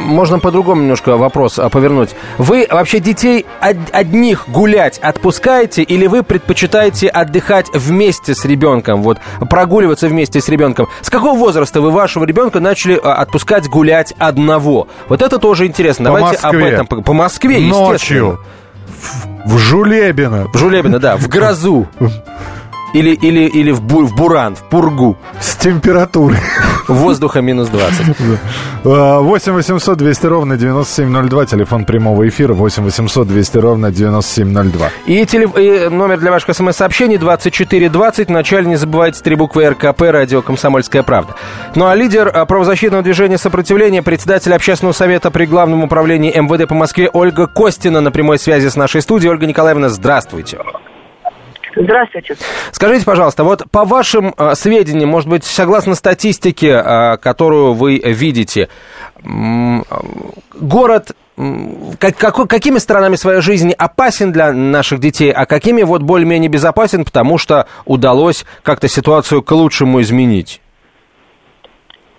Можно 0.05 0.39
по-другому 0.39 0.83
немножко 0.83 1.17
вопрос 1.17 1.59
а, 1.59 1.69
повернуть. 1.69 2.11
Вы 2.39 2.67
вообще 2.71 3.01
детей 3.01 3.47
одних 3.61 4.49
гулять 4.49 4.99
отпускаете 4.99 5.83
или 5.83 6.07
вы 6.07 6.23
предпочитаете 6.23 7.09
отдыхать 7.09 7.67
вместе 7.73 8.35
с 8.35 8.45
ребенком, 8.45 9.03
вот 9.03 9.19
прогуливаться 9.49 10.09
вместе 10.09 10.41
с 10.41 10.49
ребенком? 10.49 10.89
С 11.01 11.11
какого 11.11 11.37
возраста 11.37 11.81
вы 11.81 11.91
вашего 11.91 12.25
ребенка 12.25 12.61
начали 12.61 13.01
а, 13.03 13.15
отпускать 13.15 13.69
гулять 13.69 14.15
одного? 14.19 14.89
Вот 15.09 15.23
это 15.23 15.39
тоже 15.39 15.67
интересно. 15.67 16.11
По 16.11 16.19
Давайте 16.19 16.43
Москве. 16.43 16.59
об 16.59 16.73
этом 16.73 17.03
по 17.03 17.13
Москве, 17.13 17.57
естественно. 17.61 17.89
Ночью. 17.89 18.41
В, 19.45 19.55
в 19.55 19.59
Жулебино. 19.59 20.49
В 20.53 20.59
Жулебино, 20.59 20.99
да, 20.99 21.17
в 21.17 21.29
грозу. 21.29 21.89
Или, 22.95 23.11
или, 23.11 23.41
или 23.47 23.73
в, 23.73 23.83
бу, 23.83 24.07
в 24.07 24.15
Буран, 24.15 24.55
в 24.55 24.63
Пургу. 24.63 25.17
С 25.41 25.57
температурой. 25.57 26.39
Воздуха 26.87 27.41
минус 27.41 27.69
20. 27.69 28.17
8 28.85 29.53
800 29.53 29.99
200 29.99 30.27
ровно 30.27 30.57
9702, 30.57 31.47
телефон 31.47 31.87
прямого 31.87 32.29
эфира 32.29 32.55
8 32.55 32.85
800 32.85 33.27
200 33.27 33.59
ровно 33.59 33.91
9702. 33.91 34.91
И, 35.07 35.27
телеф... 35.27 35.59
и 35.59 35.89
номер 35.89 36.21
для 36.21 36.31
ваших 36.31 36.55
смс-сообщений 36.55 37.17
2420. 37.17 38.29
Вначале 38.29 38.69
не 38.69 38.77
забывайте 38.77 39.21
три 39.23 39.35
буквы 39.35 39.69
РКП, 39.71 40.03
радио 40.03 40.41
«Комсомольская 40.43 41.03
правда». 41.03 41.35
Ну 41.75 41.87
а 41.87 41.97
лидер 41.97 42.31
а, 42.33 42.47
правозащитного 42.47 43.03
движения 43.03 43.39
сопротивления, 43.39 44.03
председатель 44.03 44.55
общественного 44.55 44.93
совета 44.93 45.33
при 45.33 45.47
Главном 45.47 45.83
управлении 45.83 46.31
МВД 46.33 46.69
по 46.69 46.77
Москве 46.77 47.11
Ольга 47.13 47.49
Костина 47.49 48.01
на 48.01 48.13
прямой 48.13 48.39
связи 48.39 48.69
с 48.69 48.77
нашей 48.77 49.03
студией. 49.03 49.33
Ольга 49.33 49.47
Николаевна, 49.47 49.89
здравствуйте. 49.89 50.59
Здравствуйте. 51.77 52.37
Скажите, 52.73 53.05
пожалуйста, 53.05 53.45
вот 53.45 53.65
по 53.71 53.85
вашим 53.85 54.35
э, 54.37 54.55
сведениям, 54.55 55.09
может 55.09 55.29
быть, 55.29 55.45
согласно 55.45 55.95
статистике, 55.95 56.69
э, 56.69 57.17
которую 57.19 57.75
вы 57.75 57.99
видите, 57.99 58.69
э, 59.23 59.29
город 60.55 61.13
как, 61.99 62.17
как, 62.17 62.49
какими 62.49 62.79
сторонами 62.79 63.17
своей 63.17 63.41
жизни 63.41 63.75
опасен 63.77 64.31
для 64.31 64.53
наших 64.53 65.01
детей, 65.01 65.33
а 65.33 65.47
какими 65.47 65.83
вот 65.83 66.03
более-менее 66.03 66.49
безопасен, 66.49 67.05
потому 67.05 67.39
что 67.39 67.67
удалось 67.87 68.45
как-то 68.63 68.87
ситуацию 68.87 69.43
к 69.43 69.51
лучшему 69.51 70.01
изменить? 70.01 70.61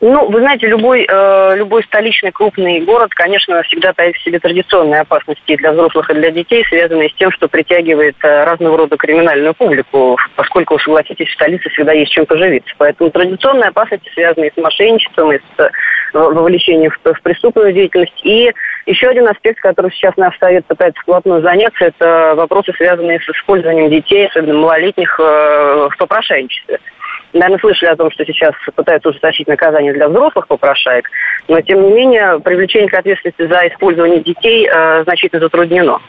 Ну, 0.02 0.30
вы 0.30 0.40
знаете, 0.42 0.68
любой, 0.68 1.08
э, 1.10 1.56
любой 1.56 1.84
столичный 1.84 2.32
крупный 2.32 2.82
город, 2.82 3.12
конечно, 3.14 3.64
всегда 3.64 3.94
таит 3.94 4.16
в 4.16 4.24
себе 4.24 4.40
традиционные 4.40 5.02
опасности 5.02 5.56
для 5.56 5.72
взрослых 5.72 6.10
и 6.10 6.14
для 6.14 6.32
детей, 6.32 6.66
связанные 6.68 7.10
с 7.10 7.14
тем, 7.14 7.32
что 7.32 7.48
притягивает 7.48 8.16
э, 8.22 8.44
разного 8.44 8.78
рода 8.78 8.98
криминальную 8.98 9.54
публику, 9.54 10.18
поскольку, 10.36 10.78
согласитесь, 10.80 11.30
в 11.30 11.34
столице 11.34 11.70
всегда 11.70 11.94
есть 11.94 12.12
чем 12.12 12.25
поживиться. 12.25 12.74
Поэтому 12.78 13.10
традиционные 13.10 13.70
опасности, 13.70 14.12
связанные 14.14 14.52
с 14.54 14.62
мошенничеством 14.62 15.32
и 15.32 15.38
с 15.38 15.60
э, 15.60 15.70
вовлечением 16.12 16.92
в, 16.92 17.14
в 17.14 17.22
преступную 17.22 17.72
деятельность. 17.72 18.20
И 18.24 18.52
еще 18.86 19.08
один 19.08 19.30
аспект, 19.30 19.62
который 19.62 19.92
сейчас 19.92 20.18
наш 20.18 20.38
совет 20.40 20.66
пытается 20.66 21.02
вплотную 21.02 21.42
заняться, 21.42 21.86
это 21.86 22.34
вопросы, 22.36 22.74
связанные 22.74 23.22
с 23.22 23.30
использованием 23.30 23.90
детей, 23.90 24.28
особенно 24.28 24.60
малолетних, 24.60 25.18
э, 25.20 25.88
в 25.90 25.98
попрошайничестве 25.98 26.80
наверное, 27.39 27.60
слышали 27.60 27.89
о 27.89 27.96
том, 27.96 28.10
что 28.12 28.25
сейчас 28.25 28.54
пытаются 28.75 29.10
ужесточить 29.10 29.48
наказание 29.48 29.94
для 29.94 30.08
взрослых 30.08 30.48
попрошаек, 30.48 31.10
но, 31.48 31.62
тем 31.62 31.84
не 31.84 31.92
менее, 31.92 32.39
привлечение 32.39 32.89
к 32.89 32.94
ответственности 32.94 33.48
за 33.48 33.68
использование 33.68 34.22
детей 34.22 34.68
э, 34.68 35.04
значительно 35.04 35.42
затруднено. 35.42 36.00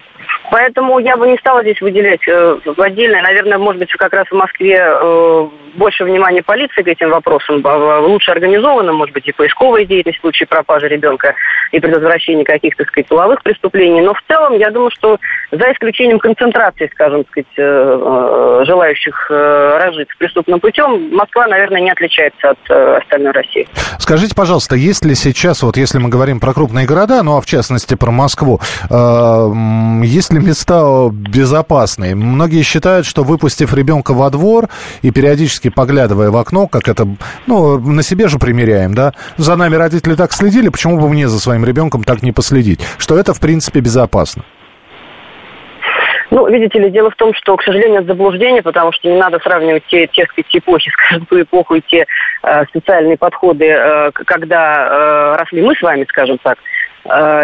Поэтому 0.50 0.98
я 0.98 1.16
бы 1.16 1.26
не 1.28 1.36
стала 1.38 1.62
здесь 1.62 1.80
выделять 1.80 2.26
э, 2.28 2.58
отдельное. 2.78 3.22
Наверное, 3.22 3.58
может 3.58 3.80
быть, 3.80 3.92
как 3.92 4.12
раз 4.12 4.26
в 4.28 4.34
Москве 4.34 4.78
э, 4.78 5.48
больше 5.74 6.04
внимания 6.04 6.42
полиции 6.42 6.82
к 6.82 6.88
этим 6.88 7.10
вопросам, 7.10 7.62
лучше 8.04 8.30
организована, 8.30 8.92
может 8.92 9.14
быть, 9.14 9.28
и 9.28 9.32
поисковая 9.32 9.84
деятельность 9.84 10.18
в 10.18 10.22
случае 10.22 10.46
пропажи 10.46 10.88
ребенка 10.88 11.34
и 11.72 11.80
предотвращения 11.80 12.44
каких-то, 12.44 12.84
так 12.84 12.88
сказать, 12.88 13.08
половых 13.08 13.42
преступлений. 13.42 14.00
Но 14.00 14.14
в 14.14 14.22
целом, 14.28 14.54
я 14.54 14.70
думаю, 14.70 14.90
что 14.90 15.18
за 15.50 15.72
исключением 15.72 16.18
концентрации, 16.18 16.90
скажем, 16.92 17.24
так 17.24 17.32
сказать, 17.32 17.58
э, 17.58 17.62
э 17.62 18.64
желающих 18.66 19.26
э, 19.30 19.78
разжиться 19.82 20.14
преступным 20.18 20.60
путем, 20.60 21.14
Москва, 21.14 21.46
наверное, 21.46 21.80
не 21.80 21.90
отличается 21.90 22.50
от 22.50 22.58
э, 22.68 22.98
остальной 23.02 23.32
России. 23.32 23.68
Скажите, 23.98 24.34
пожалуйста, 24.34 24.76
есть 24.76 25.04
ли 25.04 25.14
сейчас, 25.14 25.62
вот 25.62 25.76
если 25.76 25.98
мы 25.98 26.08
говорим 26.08 26.40
про 26.40 26.52
крупные 26.52 26.86
города, 26.86 27.22
ну 27.22 27.36
а 27.36 27.40
в 27.40 27.46
частности 27.46 27.94
про 27.94 28.10
Москву, 28.10 28.60
э, 28.90 28.94
есть 30.16 30.32
ли 30.32 30.40
места 30.40 31.10
безопасные? 31.10 32.14
Многие 32.14 32.62
считают, 32.62 33.04
что 33.04 33.22
выпустив 33.22 33.74
ребенка 33.74 34.14
во 34.14 34.30
двор 34.30 34.68
и 35.02 35.10
периодически 35.10 35.68
поглядывая 35.68 36.30
в 36.30 36.36
окно, 36.38 36.68
как 36.68 36.88
это, 36.88 37.06
ну, 37.46 37.78
на 37.78 38.02
себе 38.02 38.28
же 38.28 38.38
примеряем, 38.38 38.94
да, 38.94 39.12
за 39.36 39.56
нами 39.56 39.76
родители 39.76 40.14
так 40.14 40.32
следили, 40.32 40.70
почему 40.70 40.98
бы 40.98 41.10
мне 41.10 41.28
за 41.28 41.38
своим 41.38 41.66
ребенком 41.66 42.02
так 42.02 42.22
не 42.22 42.32
последить? 42.32 42.80
Что 42.96 43.18
это, 43.18 43.34
в 43.34 43.40
принципе, 43.40 43.80
безопасно. 43.80 44.42
Ну, 46.30 46.48
видите 46.48 46.78
ли, 46.78 46.90
дело 46.90 47.10
в 47.10 47.16
том, 47.16 47.34
что, 47.34 47.54
к 47.56 47.62
сожалению, 47.62 47.98
это 47.98 48.08
заблуждение, 48.08 48.62
потому 48.62 48.92
что 48.92 49.08
не 49.08 49.18
надо 49.18 49.38
сравнивать 49.40 49.84
те, 49.88 50.06
те, 50.06 50.26
те 50.48 50.58
эпохи, 50.58 50.90
скажем, 50.94 51.26
ту 51.26 51.42
эпоху 51.42 51.74
и 51.74 51.82
те 51.82 52.06
э, 52.42 52.64
специальные 52.70 53.18
подходы, 53.18 53.66
э, 53.66 54.10
когда 54.12 54.88
э, 54.88 55.36
росли 55.40 55.60
мы 55.60 55.74
с 55.74 55.82
вами, 55.82 56.06
скажем 56.08 56.38
так, 56.42 56.56
Э, 56.58 56.62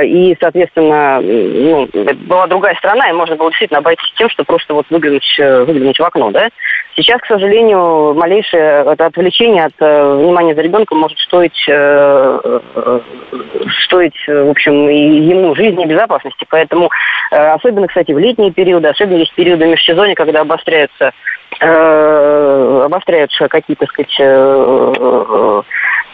и, 0.04 0.36
соответственно, 0.40 1.20
ну, 1.20 1.88
была 2.26 2.46
другая 2.46 2.74
страна, 2.76 3.08
и 3.08 3.12
можно 3.12 3.36
было 3.36 3.50
действительно 3.50 3.78
обойтись 3.78 4.12
тем, 4.16 4.28
что 4.28 4.44
просто 4.44 4.74
вот 4.74 4.86
выглянуть, 4.90 5.36
э, 5.38 5.64
выглянуть 5.64 5.98
в 5.98 6.02
окно, 6.02 6.30
да. 6.30 6.48
Сейчас, 6.96 7.20
к 7.20 7.26
сожалению, 7.26 8.14
малейшее 8.14 8.84
это 8.92 9.06
отвлечение 9.06 9.66
от 9.66 9.74
э, 9.78 10.16
внимания 10.16 10.54
за 10.54 10.62
ребенком 10.62 10.98
может 10.98 11.18
стоить, 11.18 11.56
стоить, 13.84 14.26
в 14.26 14.50
общем, 14.50 14.88
и 14.88 15.20
ему 15.20 15.54
жизни 15.54 15.84
и 15.84 15.88
безопасности. 15.88 16.44
Поэтому, 16.48 16.90
особенно, 17.30 17.86
кстати, 17.86 18.12
в 18.12 18.18
летние 18.18 18.50
периоды, 18.50 18.88
особенно 18.88 19.18
есть 19.18 19.34
периоды 19.34 19.66
межсезонья, 19.66 20.14
когда 20.14 20.40
обостряются 20.40 21.12
обостряются 21.60 23.46
какие-то, 23.46 23.86
так 23.86 23.90
сказать, 23.90 25.64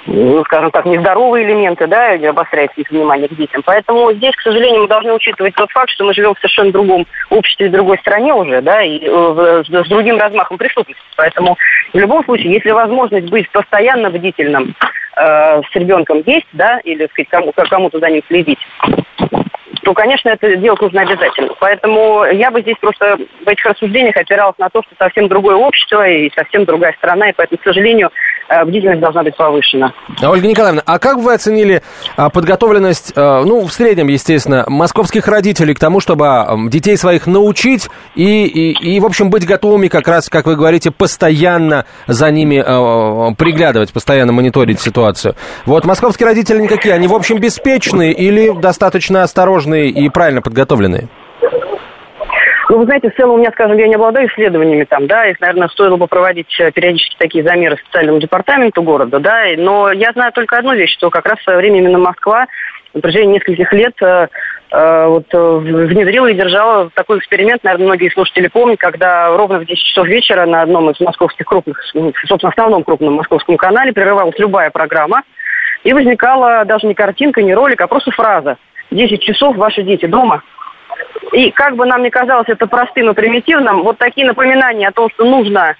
ну, 0.08 0.42
скажем 0.44 0.70
так, 0.70 0.86
нездоровые 0.86 1.46
элементы, 1.46 1.86
да, 1.86 2.12
обостряется 2.14 2.80
их 2.80 2.90
внимание 2.90 3.28
к 3.28 3.36
детям. 3.36 3.62
Поэтому 3.64 4.12
здесь, 4.12 4.34
к 4.34 4.40
сожалению, 4.40 4.82
мы 4.82 4.88
должны 4.88 5.12
учитывать 5.12 5.54
тот 5.54 5.70
факт, 5.70 5.90
что 5.90 6.04
мы 6.04 6.14
живем 6.14 6.34
в 6.34 6.38
совершенно 6.38 6.72
другом 6.72 7.06
обществе, 7.30 7.68
в 7.68 7.72
другой 7.72 7.98
стране 7.98 8.32
уже, 8.32 8.62
да, 8.62 8.82
и 8.82 9.00
э, 9.04 9.62
с 9.66 9.88
другим 9.88 10.18
размахом 10.18 10.56
преступности. 10.56 11.02
Поэтому 11.16 11.56
в 11.92 11.98
любом 11.98 12.24
случае, 12.24 12.54
если 12.54 12.70
возможность 12.70 13.28
быть 13.28 13.50
постоянно 13.50 14.10
бдительным 14.10 14.74
э, 15.16 15.60
с 15.62 15.74
ребенком 15.74 16.22
есть, 16.24 16.48
да, 16.52 16.80
или, 16.84 17.06
сказать, 17.08 17.28
кому, 17.28 17.52
кому-то 17.52 17.98
за 17.98 18.08
ним 18.08 18.22
следить, 18.28 18.58
то, 19.88 19.94
конечно, 19.94 20.28
это 20.28 20.54
делать 20.56 20.82
нужно 20.82 21.00
обязательно. 21.00 21.54
Поэтому 21.58 22.22
я 22.24 22.50
бы 22.50 22.60
здесь 22.60 22.76
просто 22.78 23.16
в 23.42 23.48
этих 23.48 23.64
рассуждениях 23.64 24.14
опиралась 24.18 24.58
на 24.58 24.68
то, 24.68 24.82
что 24.82 24.94
совсем 24.98 25.28
другое 25.28 25.56
общество 25.56 26.06
и 26.06 26.30
совсем 26.36 26.66
другая 26.66 26.92
страна, 26.98 27.30
и 27.30 27.32
поэтому, 27.34 27.56
к 27.56 27.64
сожалению, 27.64 28.10
э, 28.50 28.64
бдительность 28.66 29.00
должна 29.00 29.22
быть 29.22 29.34
повышена. 29.34 29.94
Ольга 30.22 30.46
Николаевна, 30.46 30.82
а 30.84 30.98
как 30.98 31.16
вы 31.16 31.32
оценили 31.32 31.80
а, 32.18 32.28
подготовленность, 32.28 33.14
а, 33.16 33.42
ну, 33.44 33.66
в 33.66 33.72
среднем, 33.72 34.08
естественно, 34.08 34.66
московских 34.68 35.26
родителей 35.26 35.72
к 35.72 35.78
тому, 35.78 36.00
чтобы 36.00 36.26
а, 36.26 36.54
детей 36.68 36.98
своих 36.98 37.26
научить 37.26 37.88
и, 38.14 38.44
и, 38.44 38.94
и, 38.94 39.00
в 39.00 39.06
общем, 39.06 39.30
быть 39.30 39.46
готовыми 39.46 39.88
как 39.88 40.06
раз, 40.06 40.28
как 40.28 40.44
вы 40.44 40.56
говорите, 40.56 40.90
постоянно 40.90 41.86
за 42.06 42.30
ними 42.30 42.62
а, 42.62 43.32
приглядывать, 43.38 43.94
постоянно 43.94 44.32
мониторить 44.32 44.80
ситуацию? 44.80 45.34
Вот 45.64 45.86
московские 45.86 46.26
родители 46.26 46.60
никакие, 46.60 46.94
они, 46.94 47.08
в 47.08 47.14
общем, 47.14 47.38
беспечные 47.38 48.12
или 48.12 48.50
достаточно 48.50 49.22
осторожные 49.22 49.77
грамотные 49.78 49.90
и 49.90 50.08
правильно 50.08 50.42
подготовленные? 50.42 51.08
Ну, 52.70 52.78
вы 52.78 52.84
знаете, 52.84 53.10
в 53.10 53.16
целом 53.16 53.36
у 53.36 53.38
меня, 53.38 53.50
скажем, 53.52 53.78
я 53.78 53.88
не 53.88 53.94
обладаю 53.94 54.28
исследованиями 54.28 54.84
там, 54.84 55.06
да, 55.06 55.26
их, 55.26 55.40
наверное, 55.40 55.68
стоило 55.68 55.96
бы 55.96 56.06
проводить 56.06 56.54
э, 56.60 56.70
периодически 56.70 57.16
такие 57.18 57.42
замеры 57.42 57.78
специальному 57.78 58.20
департаменту 58.20 58.82
города, 58.82 59.18
да, 59.20 59.44
но 59.56 59.90
я 59.90 60.12
знаю 60.12 60.32
только 60.32 60.58
одну 60.58 60.74
вещь, 60.74 60.92
что 60.92 61.08
как 61.08 61.24
раз 61.24 61.38
в 61.38 61.44
свое 61.44 61.58
время 61.58 61.78
именно 61.78 61.96
Москва 61.96 62.46
на 62.92 63.00
протяжении 63.00 63.36
нескольких 63.36 63.72
лет 63.72 63.94
э, 64.02 64.28
э, 64.70 65.06
вот, 65.06 65.24
э, 65.32 65.38
внедрила 65.38 66.26
и 66.26 66.34
держала 66.34 66.90
такой 66.90 67.20
эксперимент, 67.20 67.64
наверное, 67.64 67.86
многие 67.86 68.10
слушатели 68.10 68.48
помнят, 68.48 68.78
когда 68.78 69.34
ровно 69.34 69.60
в 69.60 69.64
10 69.64 69.82
часов 69.82 70.06
вечера 70.06 70.44
на 70.44 70.60
одном 70.60 70.90
из 70.90 71.00
московских 71.00 71.46
крупных, 71.46 71.80
ну, 71.94 72.12
собственно, 72.26 72.50
основном 72.50 72.84
крупном 72.84 73.14
московском 73.14 73.56
канале 73.56 73.94
прерывалась 73.94 74.38
любая 74.38 74.68
программа, 74.68 75.22
и 75.84 75.94
возникала 75.94 76.66
даже 76.66 76.86
не 76.86 76.92
картинка, 76.92 77.40
не 77.40 77.54
ролик, 77.54 77.80
а 77.80 77.86
просто 77.86 78.10
фраза– 78.10 78.58
10 78.90 79.22
часов 79.22 79.56
ваши 79.56 79.82
дети 79.82 80.06
дома. 80.06 80.42
И 81.32 81.50
как 81.50 81.76
бы 81.76 81.86
нам 81.86 82.02
не 82.02 82.10
казалось 82.10 82.48
это 82.48 82.66
простым 82.66 83.10
и 83.10 83.14
примитивным, 83.14 83.82
вот 83.82 83.98
такие 83.98 84.26
напоминания 84.26 84.88
о 84.88 84.92
том, 84.92 85.10
что 85.10 85.24
нужно 85.24 85.76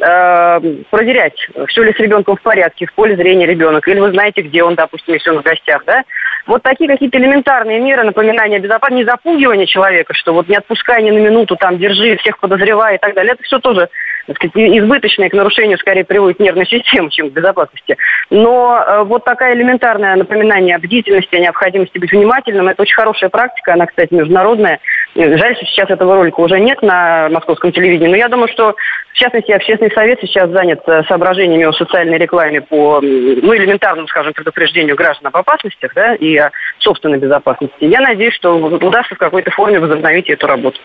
э, 0.00 0.60
проверять, 0.90 1.36
все 1.68 1.82
ли 1.82 1.92
с 1.92 1.98
ребенком 1.98 2.36
в 2.36 2.42
порядке, 2.42 2.86
в 2.86 2.92
поле 2.94 3.16
зрения 3.16 3.46
ребенок, 3.46 3.86
или 3.88 4.00
вы 4.00 4.10
знаете, 4.10 4.42
где 4.42 4.62
он, 4.62 4.74
допустим, 4.74 5.14
если 5.14 5.30
он 5.30 5.40
в 5.40 5.42
гостях, 5.42 5.82
да, 5.86 6.04
вот 6.46 6.62
такие 6.62 6.88
какие-то 6.88 7.18
элементарные 7.18 7.80
меры 7.80 8.02
напоминания 8.02 8.56
о 8.56 8.60
безопасности, 8.60 9.02
не 9.02 9.04
запугивание 9.04 9.66
человека, 9.66 10.14
что 10.14 10.32
вот 10.32 10.48
не 10.48 10.56
отпускай 10.56 11.02
ни 11.02 11.10
на 11.10 11.18
минуту, 11.18 11.56
там, 11.56 11.78
держи, 11.78 12.16
всех 12.16 12.38
подозревай 12.38 12.96
и 12.96 12.98
так 12.98 13.14
далее. 13.14 13.34
Это 13.34 13.42
все 13.42 13.58
тоже 13.58 13.88
сказать, 14.34 14.56
избыточное 14.56 15.28
к 15.28 15.32
нарушению 15.32 15.78
скорее 15.78 16.04
приводит 16.04 16.40
нервную 16.40 16.66
систему, 16.70 17.10
чем 17.10 17.30
к 17.30 17.32
безопасности. 17.32 17.96
Но 18.30 18.78
э, 18.78 19.02
вот 19.04 19.24
такая 19.24 19.54
элементарное 19.54 20.16
напоминание 20.16 20.76
о 20.76 20.78
бдительности, 20.78 21.34
о 21.34 21.40
необходимости 21.40 21.98
быть 21.98 22.12
внимательным, 22.12 22.68
это 22.68 22.82
очень 22.82 22.94
хорошая 22.94 23.30
практика, 23.30 23.74
она, 23.74 23.86
кстати, 23.86 24.12
международная. 24.14 24.80
Жаль, 25.14 25.56
что 25.56 25.66
сейчас 25.66 25.90
этого 25.90 26.14
ролика 26.14 26.40
уже 26.40 26.60
нет 26.60 26.82
на 26.82 27.28
московском 27.30 27.72
телевидении, 27.72 28.10
но 28.10 28.16
я 28.16 28.28
думаю, 28.28 28.48
что 28.48 28.76
в 29.12 29.22
частности, 29.22 29.52
общественный 29.52 29.89
совет 29.90 30.18
сейчас 30.20 30.50
занят 30.50 30.80
э, 30.86 31.02
соображениями 31.08 31.64
о 31.64 31.72
социальной 31.72 32.18
рекламе 32.18 32.60
по 32.60 33.00
ну, 33.00 33.54
элементарному, 33.56 34.08
скажем, 34.08 34.32
предупреждению 34.32 34.96
граждан 34.96 35.28
об 35.28 35.36
опасностях 35.36 35.92
да, 35.94 36.14
и 36.14 36.36
о 36.36 36.50
собственной 36.78 37.18
безопасности. 37.18 37.74
Я 37.80 38.00
надеюсь, 38.00 38.34
что 38.34 38.56
удастся 38.56 39.14
в 39.14 39.18
какой-то 39.18 39.50
форме 39.50 39.78
возобновить 39.80 40.28
эту 40.28 40.46
работу. 40.46 40.78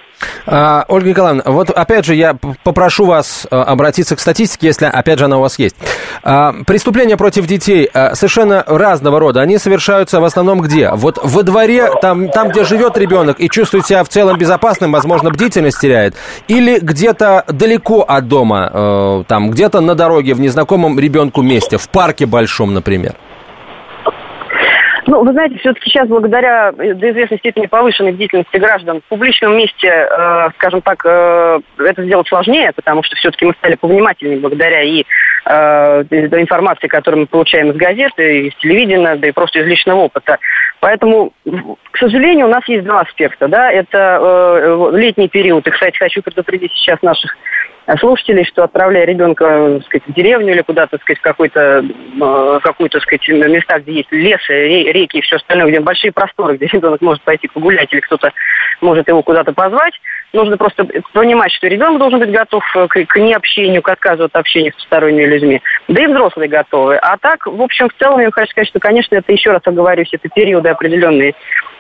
А, 0.45 0.85
Ольга 0.87 1.09
Николаевна, 1.09 1.43
вот 1.45 1.69
опять 1.69 2.05
же 2.05 2.15
я 2.15 2.35
попрошу 2.63 3.05
вас 3.05 3.47
э, 3.49 3.55
обратиться 3.55 4.15
к 4.15 4.19
статистике, 4.19 4.67
если 4.67 4.85
опять 4.85 5.19
же 5.19 5.25
она 5.25 5.37
у 5.37 5.41
вас 5.41 5.59
есть. 5.59 5.75
А, 6.23 6.53
преступления 6.65 7.17
против 7.17 7.47
детей 7.47 7.89
а, 7.93 8.15
совершенно 8.15 8.63
разного 8.67 9.19
рода. 9.19 9.41
Они 9.41 9.57
совершаются 9.57 10.19
в 10.19 10.23
основном 10.23 10.61
где? 10.61 10.91
Вот 10.91 11.19
во 11.21 11.43
дворе, 11.43 11.89
там, 12.01 12.29
там 12.29 12.49
где 12.49 12.63
живет 12.63 12.97
ребенок 12.97 13.39
и 13.39 13.49
чувствует 13.49 13.85
себя 13.85 14.03
в 14.03 14.09
целом 14.09 14.37
безопасным, 14.37 14.91
возможно, 14.91 15.31
бдительность 15.31 15.79
теряет, 15.79 16.15
или 16.47 16.79
где-то 16.79 17.45
далеко 17.47 18.01
от 18.01 18.27
дома, 18.27 18.69
э, 19.21 19.23
там 19.27 19.49
где-то 19.49 19.81
на 19.81 19.95
дороге, 19.95 20.33
в 20.33 20.39
незнакомом 20.39 20.99
ребенку 20.99 21.41
месте, 21.41 21.77
в 21.77 21.89
парке 21.89 22.25
большом, 22.25 22.73
например? 22.73 23.15
Ну, 25.07 25.23
вы 25.23 25.33
знаете, 25.33 25.57
все-таки 25.59 25.89
сейчас 25.89 26.07
благодаря 26.07 26.71
до 26.71 27.11
известной 27.11 27.37
степени 27.37 27.67
повышенной 27.67 28.11
бдительности 28.11 28.57
граждан 28.57 29.01
в 29.01 29.03
публичном 29.09 29.55
месте, 29.55 29.87
э, 29.87 30.49
скажем 30.55 30.81
так, 30.81 30.99
э, 31.05 31.59
это 31.77 32.03
сделать 32.03 32.27
сложнее, 32.27 32.71
потому 32.75 33.03
что 33.03 33.15
все-таки 33.15 33.45
мы 33.45 33.53
стали 33.53 33.75
повнимательнее 33.75 34.39
благодаря 34.39 34.81
и 34.81 35.03
э, 35.45 36.01
информации, 36.09 36.87
которую 36.87 37.21
мы 37.21 37.27
получаем 37.27 37.69
из 37.69 37.75
газеты, 37.75 38.47
из 38.47 38.55
телевидения, 38.55 39.15
да 39.15 39.27
и 39.27 39.31
просто 39.31 39.59
из 39.59 39.67
личного 39.67 39.99
опыта. 39.99 40.39
Поэтому, 40.79 41.33
к 41.91 41.97
сожалению, 41.97 42.47
у 42.47 42.49
нас 42.49 42.67
есть 42.67 42.83
два 42.83 43.01
аспекта. 43.01 43.47
Да? 43.47 43.71
Это 43.71 44.19
э, 44.21 44.89
летний 44.93 45.29
период. 45.29 45.67
И, 45.67 45.71
кстати, 45.71 45.97
хочу 45.97 46.21
предупредить 46.23 46.71
сейчас 46.73 47.01
наших 47.01 47.35
слушателей, 47.99 48.45
что 48.45 48.63
отправляя 48.63 49.05
ребенка 49.05 49.79
сказать, 49.85 50.07
в 50.07 50.13
деревню 50.13 50.53
или 50.53 50.61
куда-то, 50.61 50.97
сказать, 50.97 51.21
какой-то, 51.21 51.85
э, 51.85 52.59
какую-то, 52.63 52.99
сказать, 52.99 53.27
места, 53.27 53.79
где 53.79 53.93
есть 53.93 54.11
лес, 54.11 54.41
реки 54.49 55.17
и 55.17 55.21
все 55.21 55.35
остальное, 55.35 55.67
где 55.67 55.79
большие 55.79 56.11
просторы, 56.11 56.57
где 56.57 56.65
ребенок 56.67 57.01
может 57.01 57.23
пойти 57.23 57.47
погулять 57.47 57.93
или 57.93 57.99
кто-то 57.99 58.31
может 58.81 59.07
его 59.07 59.21
куда-то 59.21 59.53
позвать, 59.53 59.93
нужно 60.33 60.57
просто 60.57 60.85
понимать, 61.13 61.51
что 61.51 61.67
ребенок 61.67 61.99
должен 61.99 62.19
быть 62.19 62.31
готов 62.31 62.63
к, 62.73 63.05
к 63.05 63.19
необщению, 63.19 63.81
к 63.81 63.89
отказу 63.89 64.25
от 64.25 64.35
общения 64.35 64.71
с 64.71 64.75
посторонними 64.75 65.25
людьми. 65.25 65.61
Да 65.87 66.03
и 66.03 66.07
взрослые 66.07 66.49
готовы. 66.49 66.97
А 66.97 67.17
так, 67.17 67.45
в 67.45 67.61
общем, 67.61 67.89
в 67.89 67.93
целом, 67.93 68.19
я 68.19 68.31
хочу 68.31 68.51
сказать, 68.51 68.67
что, 68.67 68.79
конечно, 68.79 69.15
это, 69.15 69.31
еще 69.31 69.51
раз 69.51 69.61
оговорюсь, 69.65 70.09
это 70.11 70.27
периоды 70.29 70.69
определенные 70.69 71.35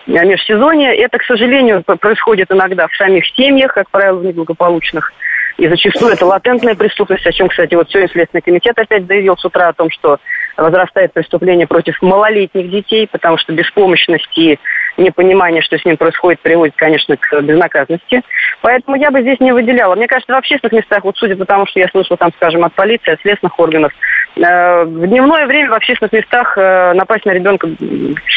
межсезонья. 0.07 0.91
Это, 0.91 1.17
к 1.17 1.23
сожалению, 1.23 1.83
происходит 1.83 2.51
иногда 2.51 2.87
в 2.87 2.95
самих 2.95 3.25
семьях, 3.35 3.73
как 3.73 3.89
правило, 3.89 4.19
в 4.19 4.25
неблагополучных 4.25 5.11
и 5.57 5.67
зачастую 5.67 6.11
это 6.11 6.25
латентная 6.25 6.75
преступность, 6.75 7.25
о 7.25 7.31
чем, 7.31 7.47
кстати, 7.47 7.75
вот 7.75 7.89
сегодня 7.89 8.09
Следственный 8.09 8.41
комитет 8.41 8.77
опять 8.77 9.07
заявил 9.07 9.37
с 9.37 9.45
утра 9.45 9.69
о 9.69 9.73
том, 9.73 9.89
что 9.89 10.19
возрастает 10.57 11.13
преступление 11.13 11.67
против 11.67 12.01
малолетних 12.01 12.69
детей, 12.69 13.07
потому 13.09 13.37
что 13.37 13.53
беспомощность 13.53 14.37
и 14.37 14.59
непонимание, 14.97 15.61
что 15.61 15.77
с 15.77 15.85
ним 15.85 15.97
происходит, 15.97 16.39
приводит, 16.41 16.75
конечно, 16.75 17.17
к 17.17 17.41
безнаказанности. 17.41 18.21
Поэтому 18.61 18.97
я 18.97 19.11
бы 19.11 19.21
здесь 19.21 19.39
не 19.39 19.51
выделяла. 19.51 19.95
Мне 19.95 20.07
кажется, 20.07 20.33
в 20.33 20.37
общественных 20.37 20.73
местах, 20.73 21.03
вот 21.03 21.17
судя 21.17 21.35
по 21.35 21.45
тому, 21.45 21.65
что 21.67 21.79
я 21.79 21.87
слышала 21.89 22.17
там, 22.17 22.31
скажем, 22.35 22.63
от 22.63 22.73
полиции, 22.73 23.11
от 23.11 23.21
следственных 23.21 23.59
органов, 23.59 23.91
в 24.35 25.07
дневное 25.07 25.45
время 25.45 25.69
в 25.69 25.73
общественных 25.73 26.11
местах 26.11 26.57
э, 26.57 26.93
напасть 26.93 27.25
на 27.25 27.31
ребенка 27.31 27.69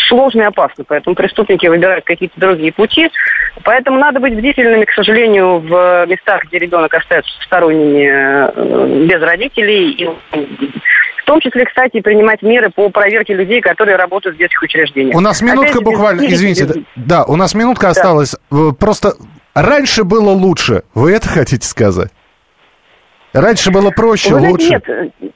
сложно 0.09 0.43
и 0.43 0.45
опасно. 0.45 0.85
Поэтому 0.87 1.17
преступники 1.17 1.67
выбирают 1.67 2.05
какие-то 2.05 2.39
другие 2.39 2.73
пути. 2.73 3.11
Поэтому 3.65 3.99
надо 3.99 4.21
быть 4.21 4.37
бдительными, 4.37 4.85
к 4.85 4.93
сожалению, 4.93 5.59
в 5.59 6.07
местах, 6.07 6.45
где 6.45 6.59
ребенок 6.59 6.95
остается 6.95 7.31
сторонними 7.43 8.09
э, 8.09 9.07
без 9.07 9.21
родителей. 9.21 9.91
И 9.91 10.07
в 10.07 11.25
том 11.25 11.41
числе, 11.41 11.65
кстати, 11.67 12.01
принимать 12.01 12.43
меры 12.43 12.71
по 12.71 12.89
проверке 12.91 13.35
людей, 13.35 13.61
которые 13.61 13.97
работают 13.97 14.37
в 14.37 14.39
детских 14.39 14.63
учреждениях. 14.63 15.17
У 15.17 15.21
нас 15.21 15.43
минутка 15.43 15.73
Опять 15.73 15.83
буквально, 15.83 16.27
извините, 16.27 16.65
без... 16.65 16.77
да, 16.95 17.25
у 17.25 17.35
нас 17.35 17.55
минутка 17.55 17.87
да. 17.87 17.91
осталась. 17.91 18.37
Просто 18.79 19.15
раньше 19.55 20.05
было 20.05 20.31
лучше. 20.31 20.85
Вы 20.95 21.13
это 21.13 21.29
хотите 21.29 21.67
сказать? 21.67 22.11
Раньше 23.33 23.71
было 23.71 23.91
проще, 23.91 24.35
Вы 24.35 24.49
лучше. 24.49 24.71
Нет, 24.71 24.85
Э, 24.89 25.29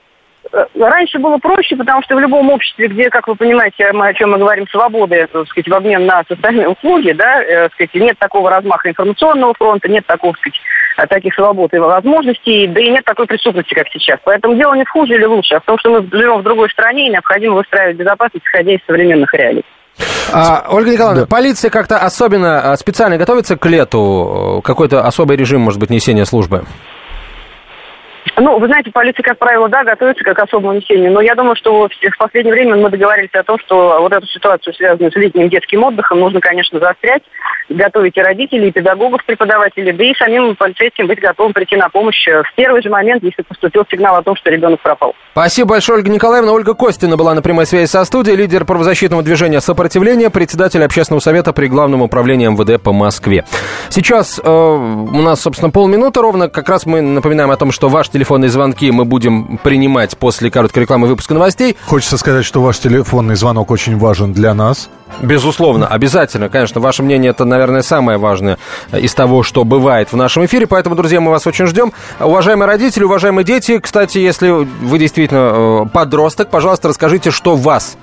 раньше 0.79 1.19
было 1.19 1.39
проще, 1.39 1.77
потому 1.77 2.03
что 2.03 2.17
в 2.17 2.21
любом 2.21 2.51
обществе, 2.51 2.89
где, 2.89 3.11
как 3.11 3.29
вы 3.29 3.37
понимаете, 3.37 3.91
мы, 3.93 4.09
о 4.09 4.15
чем 4.15 4.33
мы 4.33 4.39
говорим, 4.39 4.67
свободы, 4.69 5.27
так 5.33 5.49
сказать, 5.49 5.69
в 5.69 5.75
обмен 5.75 6.07
на 6.07 6.23
социальные 6.29 6.69
услуги, 6.69 7.13
да, 7.13 7.43
э, 7.43 7.69
сказать, 7.71 7.95
нет 7.95 8.19
такого 8.19 8.51
размаха 8.51 8.91
информационного 8.91 9.55
фронта, 9.55 9.89
нет 9.89 10.05
такого, 10.07 10.35
сказать, 10.35 10.61
э, 10.99 11.07
таких 11.07 11.35
свобод 11.35 11.73
и 11.73 11.79
возможностей, 11.79 12.67
да 12.67 12.81
и 12.81 12.91
нет 12.91 13.05
такой 13.05 13.27
преступности, 13.27 13.75
как 13.75 13.89
сейчас. 13.89 14.19
Поэтому 14.25 14.55
дело 14.55 14.75
не 14.75 14.85
в 14.85 14.91
хуже 14.91 15.15
или 15.15 15.25
лучше, 15.25 15.55
а 15.55 15.61
в 15.61 15.65
том, 15.65 15.79
что 15.79 15.91
мы 15.91 16.09
живем 16.13 16.39
в 16.39 16.43
другой 16.43 16.69
стране 16.71 17.09
и 17.09 17.11
необходимо 17.11 17.57
выстраивать 17.57 17.97
безопасность, 17.97 18.45
исходя 18.45 18.73
из 18.73 18.81
современных 18.87 19.33
реалий. 19.35 19.65
А, 20.33 20.65
Ольга 20.71 20.91
Николаевна, 20.91 21.23
да. 21.23 21.27
полиция 21.27 21.71
как-то 21.71 21.99
особенно 21.99 22.75
специально 22.77 23.19
готовится 23.19 23.57
к 23.57 23.67
лету? 23.67 24.63
Какой-то 24.65 25.07
особый 25.07 25.37
режим, 25.37 25.61
может 25.61 25.79
быть, 25.79 25.91
несения 25.91 26.25
службы? 26.25 26.65
Ну, 28.37 28.59
вы 28.59 28.67
знаете, 28.67 28.91
полиция, 28.91 29.23
как 29.23 29.39
правило, 29.39 29.69
да, 29.69 29.85
готовится 29.85 30.25
как 30.25 30.37
к 30.37 30.41
особому 30.41 30.75
несению, 30.75 31.13
но 31.13 31.21
я 31.21 31.35
думаю, 31.35 31.57
что 31.57 31.89
в 31.89 32.19
последнее 32.19 32.55
время 32.55 32.77
мы 32.77 32.89
договорились 32.89 33.35
о 33.35 33.43
том, 33.43 33.59
что 33.59 33.99
вот 34.01 34.13
эту 34.13 34.27
ситуацию, 34.27 34.73
связанную 34.75 35.13
с 35.13 35.17
летним 35.17 35.49
детским 35.49 35.85
отдыхом, 35.85 36.21
нужно, 36.21 36.41
конечно, 36.41 36.79
заострять, 36.79 37.23
готовить 37.69 38.17
и 38.17 38.23
родителей, 38.23 38.69
и 38.69 38.73
педагогов, 38.73 39.25
преподавателей, 39.25 39.93
да 39.93 40.05
и 40.05 40.15
самим 40.15 40.57
полицейским 40.57 41.07
быть 41.07 41.21
готовым 41.21 41.53
прийти 41.53 41.77
на 41.77 41.89
помощь 41.89 42.27
в 42.27 42.55
первый 42.55 42.83
же 42.83 42.91
момент, 42.91 43.23
если 43.23 43.43
поступил 43.43 43.85
сигнал 43.91 44.17
о 44.17 44.23
том, 44.23 44.37
что 44.37 44.51
ребенок 44.51 44.81
пропал. 44.81 45.15
Спасибо 45.33 45.71
большое, 45.71 45.99
Ольга 45.99 46.11
Николаевна. 46.11 46.53
Ольга 46.53 46.75
Костина 46.75 47.17
была 47.17 47.35
на 47.35 47.43
прямой 47.43 47.67
связи 47.67 47.87
со 47.87 48.05
студией, 48.05 48.37
лидер 48.37 48.65
правозащитного 48.65 49.23
движения 49.23 49.61
«Сопротивление», 49.61 50.31
председатель 50.31 50.83
общественного 50.85 51.21
совета 51.21 51.53
при 51.53 51.67
Главном 51.67 52.03
управлении 52.03 52.49
МВД 52.49 52.83
по 52.83 52.93
Москве. 52.93 53.45
Сейчас 53.89 54.41
э, 54.43 54.49
у 54.49 55.23
нас, 55.23 55.41
собственно, 55.41 55.71
полминуты 55.71 56.21
ровно. 56.21 56.49
Как 56.49 56.69
раз 56.69 56.87
мы 56.87 57.01
напоминаем 57.01 57.51
о 57.51 57.57
том, 57.57 57.73
что 57.73 57.89
ваш 57.89 58.09
телефонные 58.13 58.51
звонки 58.51 58.91
мы 58.91 59.05
будем 59.05 59.59
принимать 59.63 60.17
после 60.17 60.51
короткой 60.51 60.83
рекламы 60.83 61.09
выпуска 61.09 61.35
новостей. 61.35 61.77
Хочется 61.87 62.19
сказать, 62.19 62.45
что 62.45 62.63
ваш 62.63 62.79
телефонный 62.79 63.35
звонок 63.35 63.71
очень 63.71 63.99
важен 63.99 64.33
для 64.33 64.55
нас. 64.55 64.89
Безусловно, 65.21 65.87
обязательно, 65.87 66.49
конечно. 66.49 66.81
Ваше 66.81 67.03
мнение 67.03 67.31
это, 67.31 67.45
наверное, 67.45 67.83
самое 67.83 68.19
важное 68.19 68.59
из 68.93 69.15
того, 69.15 69.43
что 69.43 69.65
бывает 69.65 70.13
в 70.13 70.17
нашем 70.17 70.45
эфире. 70.47 70.67
Поэтому, 70.67 70.97
друзья, 70.97 71.21
мы 71.21 71.31
вас 71.31 71.47
очень 71.47 71.67
ждем. 71.67 71.93
Уважаемые 72.19 72.67
родители, 72.67 73.05
уважаемые 73.05 73.45
дети, 73.45 73.79
кстати, 73.79 74.19
если 74.19 74.51
вы 74.51 74.99
действительно 74.99 75.85
э, 75.85 75.87
подросток, 75.93 76.51
пожалуйста, 76.51 76.89
расскажите, 76.89 77.31
что 77.31 77.57
вас 77.57 77.97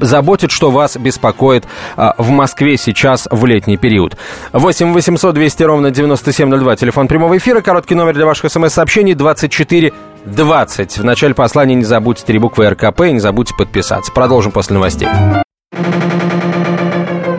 заботит, 0.00 0.50
что 0.50 0.70
вас 0.70 0.96
беспокоит 0.96 1.64
э, 1.96 2.10
в 2.18 2.30
Москве 2.30 2.76
сейчас 2.76 3.28
в 3.30 3.44
летний 3.46 3.76
период. 3.76 4.16
8 4.52 4.92
800 4.92 5.34
200 5.34 5.62
ровно 5.62 5.90
9702, 5.90 6.76
телефон 6.76 7.08
прямого 7.08 7.36
эфира, 7.36 7.60
короткий 7.60 7.94
номер 7.94 8.14
для 8.14 8.26
ваших 8.26 8.50
смс-сообщений 8.50 9.14
24 9.14 9.92
20. 10.24 10.98
В 10.98 11.04
начале 11.04 11.34
послания 11.34 11.74
не 11.74 11.84
забудьте 11.84 12.24
три 12.24 12.38
буквы 12.38 12.68
РКП 12.70 13.02
и 13.02 13.12
не 13.12 13.20
забудьте 13.20 13.54
подписаться. 13.56 14.12
Продолжим 14.12 14.52
после 14.52 14.74
новостей. 14.74 15.08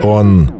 Он– 0.02 0.52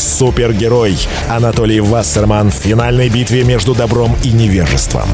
Супергерой 0.00 0.96
Анатолий 1.28 1.80
Вассерман 1.80 2.50
в 2.50 2.54
финальной 2.54 3.08
битве 3.08 3.44
между 3.44 3.74
добром 3.74 4.16
и 4.24 4.32
невежеством. 4.32 5.08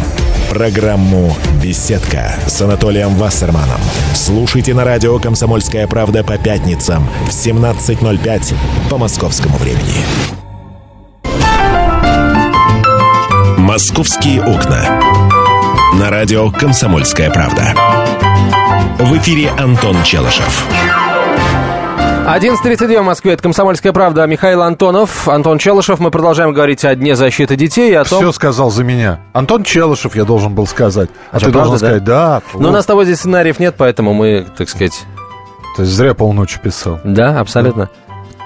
Программу 0.48 1.36
«Беседка» 1.62 2.34
с 2.46 2.60
Анатолием 2.62 3.16
Вассерманом. 3.16 3.80
Слушайте 4.14 4.74
на 4.74 4.84
радио 4.84 5.18
«Комсомольская 5.18 5.86
правда» 5.86 6.22
по 6.22 6.38
пятницам 6.38 7.08
в 7.26 7.30
17.05 7.30 8.54
по 8.88 8.96
московскому 8.96 9.58
времени. 9.58 10.04
«Московские 13.58 14.42
окна». 14.42 15.00
На 15.94 16.10
радио 16.10 16.50
«Комсомольская 16.50 17.30
правда». 17.30 17.74
В 19.00 19.16
эфире 19.18 19.50
Антон 19.58 20.02
Челышев. 20.04 20.66
11.32 22.26 23.00
в 23.00 23.04
Москве. 23.04 23.34
Это 23.34 23.42
«Комсомольская 23.44 23.92
правда». 23.92 24.26
Михаил 24.26 24.62
Антонов, 24.62 25.28
Антон 25.28 25.58
Челышев. 25.58 26.00
Мы 26.00 26.10
продолжаем 26.10 26.52
говорить 26.52 26.84
о 26.84 26.92
Дне 26.96 27.14
защиты 27.14 27.54
детей 27.54 27.92
и 27.92 27.94
о 27.94 28.04
том... 28.04 28.18
Все 28.20 28.32
сказал 28.32 28.72
за 28.72 28.82
меня. 28.82 29.20
Антон 29.32 29.62
Челышев 29.62 30.16
я 30.16 30.24
должен 30.24 30.52
был 30.52 30.66
сказать. 30.66 31.08
А, 31.30 31.36
А 31.36 31.38
ты 31.38 31.44
что, 31.44 31.52
должен 31.52 31.70
правда, 31.70 31.86
сказать, 31.86 32.04
да. 32.04 32.42
Но 32.54 32.58
вот. 32.58 32.68
у 32.68 32.72
нас 32.72 32.82
с 32.82 32.86
тобой 32.86 33.04
здесь 33.04 33.18
сценариев 33.20 33.60
нет, 33.60 33.76
поэтому 33.78 34.12
мы, 34.12 34.44
так 34.58 34.68
сказать... 34.68 35.04
То 35.76 35.82
есть 35.82 35.94
зря 35.94 36.14
полночи 36.14 36.58
писал. 36.60 36.98
Да, 37.04 37.38
абсолютно. 37.38 37.90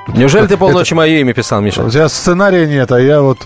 Неужели 0.09 0.47
ты 0.47 0.57
полночи 0.59 0.93
мое 0.93 1.19
имя 1.21 1.33
писал, 1.33 1.63
Миша? 1.63 1.83
У 1.83 1.89
тебя 1.89 2.11
сценария 2.11 2.67
нет, 2.67 2.93
а 2.93 3.01
я 3.01 3.23
вот 3.23 3.39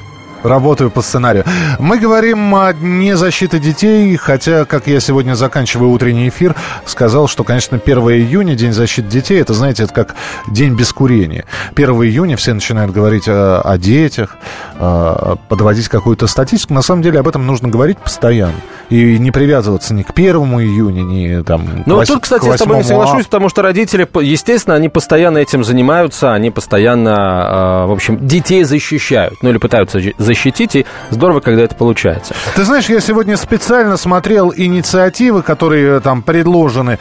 работаю 0.45 0.91
по 0.91 1.03
сценарию. 1.03 1.45
Мы 1.79 1.99
говорим 1.99 2.55
о 2.55 2.73
Дне 2.73 3.17
защиты 3.17 3.59
детей, 3.59 4.15
хотя, 4.17 4.65
как 4.65 4.87
я 4.87 5.01
сегодня 5.01 5.35
заканчиваю 5.35 5.91
утренний 5.91 6.29
эфир, 6.29 6.55
сказал, 6.87 7.29
что, 7.29 7.45
конечно, 7.45 7.81
1 7.83 7.99
июня, 8.11 8.55
День 8.55 8.73
защиты 8.73 9.09
детей, 9.09 9.41
это, 9.41 9.55
знаете, 9.55 9.85
это 9.85 9.95
как 9.95 10.15
день 10.49 10.75
без 10.75 10.93
курения. 10.93 11.45
1 11.75 11.91
июня 12.05 12.37
все 12.37 12.55
начинают 12.55 12.93
говорить 12.93 13.25
о, 13.27 13.61
о 13.63 13.79
детях, 13.79 14.37
э, 14.79 15.37
подводить 15.49 15.89
какую-то 15.89 16.27
статистику. 16.27 16.75
На 16.75 16.83
самом 16.83 17.03
деле 17.03 17.21
об 17.21 17.29
этом 17.29 17.47
нужно 17.47 17.69
говорить 17.69 17.99
постоянно. 17.99 18.55
И 18.91 19.19
не 19.19 19.31
привязываться 19.31 19.95
ни 19.95 20.03
к 20.03 20.11
1 20.11 20.37
июня, 20.37 21.03
ни 21.03 21.43
там, 21.43 21.67
Ну, 21.87 21.97
вот 21.97 22.07
тут, 22.07 22.23
кстати, 22.23 22.45
я 22.47 22.57
с 22.57 22.59
тобой 22.59 22.77
не 22.77 22.83
8 22.83 22.89
соглашусь, 22.95 23.25
потому 23.27 23.49
что 23.49 23.63
родители, 23.63 24.07
естественно, 24.23 24.77
они 24.77 24.89
постоянно 24.89 25.39
этим 25.39 25.65
занимаются, 25.65 26.33
они 26.35 26.51
постоянно, 26.51 27.85
э, 27.85 27.87
в 27.89 27.93
общем, 27.93 28.27
детей 28.27 28.63
защищают, 28.65 29.35
ну 29.43 29.51
или 29.51 29.59
пытаются 29.59 29.99
защ- 29.99 30.15
защитить, 30.35 30.75
и 30.75 30.87
здорово, 31.11 31.41
когда 31.41 31.63
это 31.63 31.75
получается. 31.75 32.35
Ты 32.57 32.65
знаешь, 32.65 32.89
я 32.89 33.01
сегодня 33.01 33.37
специально 33.37 33.97
смотрел 33.97 34.53
инициативы, 34.55 35.43
которые 35.43 36.01
там 36.01 36.23
предложены 36.23 36.99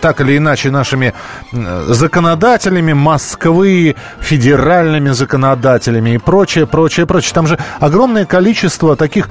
так 0.00 0.20
или 0.20 0.36
иначе 0.36 0.70
нашими 0.70 1.14
м, 1.52 1.94
законодателями 1.94 2.92
Москвы, 2.92 3.94
федеральными 4.20 5.10
законодателями 5.10 6.14
и 6.14 6.18
прочее, 6.18 6.66
прочее, 6.66 7.06
прочее. 7.06 7.32
Там 7.34 7.46
же 7.46 7.58
огромное 7.80 8.26
количество 8.26 8.96
таких... 8.96 9.28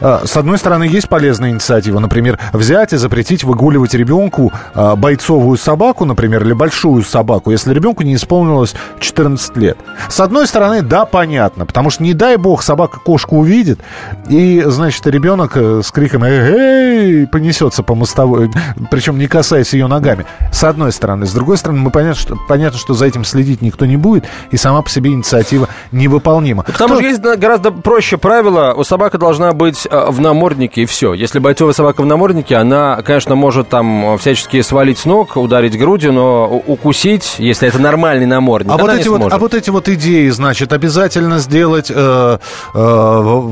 а, 0.00 0.22
с 0.24 0.36
одной 0.36 0.58
стороны, 0.58 0.84
есть 0.84 1.08
полезная 1.08 1.50
инициатива, 1.50 1.98
например, 1.98 2.38
взять 2.52 2.92
и 2.92 2.96
запретить 2.96 3.44
выгуливать 3.44 3.94
ребенку 3.94 4.52
а, 4.74 4.96
бойцовую 4.96 5.56
собаку, 5.56 6.04
например, 6.04 6.42
или 6.44 6.52
большую 6.52 7.02
собаку, 7.04 7.50
если 7.50 7.72
ребенку 7.72 8.02
не 8.02 8.14
исполнилось 8.16 8.74
14 8.98 9.56
лет. 9.56 9.78
С 10.08 10.20
одной 10.20 10.46
стороны, 10.46 10.82
да, 10.82 11.04
понятно, 11.04 11.66
потому 11.66 11.90
что, 11.90 12.02
не 12.02 12.14
дай 12.14 12.36
бог, 12.36 12.62
собака 12.62 12.98
кошку 13.00 13.38
увидит, 13.38 13.80
и, 14.28 14.62
значит, 14.66 15.06
ребенок 15.06 15.52
э, 15.56 15.82
с 15.84 15.90
криком 15.90 16.24
«Эй!» 16.24 17.26
понесется 17.26 17.82
по 17.82 17.94
мостовой, 17.94 18.50
причем 18.90 19.18
не 19.18 19.26
касаясь 19.26 19.72
ее 19.72 19.86
ногами. 19.86 20.26
С 20.52 20.64
одной 20.64 20.92
стороны. 20.92 21.26
С 21.26 21.32
другой 21.32 21.56
стороны, 21.56 21.80
мы 21.80 21.90
понятно, 21.90 22.20
что, 22.20 22.36
понятно, 22.48 22.78
что 22.78 22.94
за 22.94 23.06
этим 23.06 23.24
следить 23.24 23.62
никто 23.62 23.86
не 23.86 23.96
будет, 23.96 24.24
и 24.50 24.56
сама 24.56 24.82
по 24.82 24.90
себе 24.90 25.12
инициатива 25.12 25.68
невыполнима. 25.92 26.64
К 26.64 26.72
тому 26.76 26.94
Кто- 26.94 27.02
же 27.02 27.08
есть 27.08 27.20
гораздо 27.22 27.70
проще 27.70 28.16
правило. 28.16 28.74
У 28.76 28.84
собака 28.84 29.18
должна 29.18 29.52
быть 29.52 29.61
э, 29.68 30.06
в 30.08 30.20
наморднике, 30.20 30.82
и 30.82 30.86
все. 30.86 31.14
Если 31.14 31.38
бойцовая 31.38 31.74
собака 31.74 32.02
в 32.02 32.06
наморднике, 32.06 32.56
она, 32.56 33.00
конечно, 33.02 33.34
может 33.34 33.68
там 33.68 34.18
всячески 34.18 34.60
свалить 34.62 34.98
с 34.98 35.04
ног, 35.04 35.36
ударить 35.36 35.78
грудью, 35.78 36.12
но 36.12 36.46
укусить, 36.66 37.36
если 37.38 37.68
это 37.68 37.78
нормальный 37.78 38.26
намордник, 38.26 38.72
А 38.72 38.76
вот, 38.76 38.90
эти 38.92 39.08
вот, 39.08 39.16
сможет. 39.18 39.32
а 39.32 39.38
вот 39.38 39.54
эти 39.54 39.70
вот 39.70 39.88
идеи, 39.88 40.28
значит, 40.28 40.72
обязательно 40.72 41.38
сделать, 41.38 41.90
э, 41.94 42.38
э, 42.74 43.42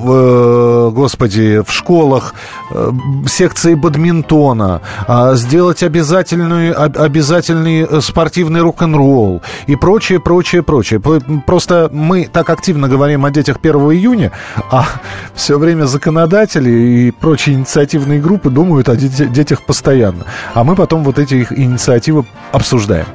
в- 0.00 0.88
в- 0.90 0.90
господи, 0.94 1.62
в 1.66 1.72
школах 1.72 2.34
э, 2.70 2.90
секции 3.28 3.74
бадминтона, 3.74 4.80
а, 5.06 5.34
сделать 5.34 5.82
обязательную, 5.82 6.80
об- 6.80 6.98
обязательный 6.98 7.86
э, 7.88 8.00
спортивный 8.00 8.60
рок-н-ролл 8.60 9.42
и 9.66 9.76
прочее, 9.76 10.20
прочее, 10.20 10.62
прочее. 10.62 11.00
Просто 11.46 11.88
мы 11.92 12.28
так 12.32 12.50
активно 12.50 12.88
говорим 12.88 13.24
о 13.24 13.30
детях 13.30 13.58
1 13.62 13.74
июня, 13.92 14.32
а 14.70 14.84
все 15.34 15.58
время 15.58 15.84
законодатели 15.84 16.70
и 16.70 17.10
прочие 17.10 17.56
инициативные 17.56 18.20
группы 18.20 18.50
думают 18.50 18.88
о 18.88 18.96
детях 18.96 19.62
постоянно. 19.66 20.24
А 20.54 20.64
мы 20.64 20.74
потом 20.76 21.04
вот 21.04 21.18
эти 21.18 21.34
их 21.34 21.52
инициативы 21.52 22.24
обсуждаем. 22.52 23.06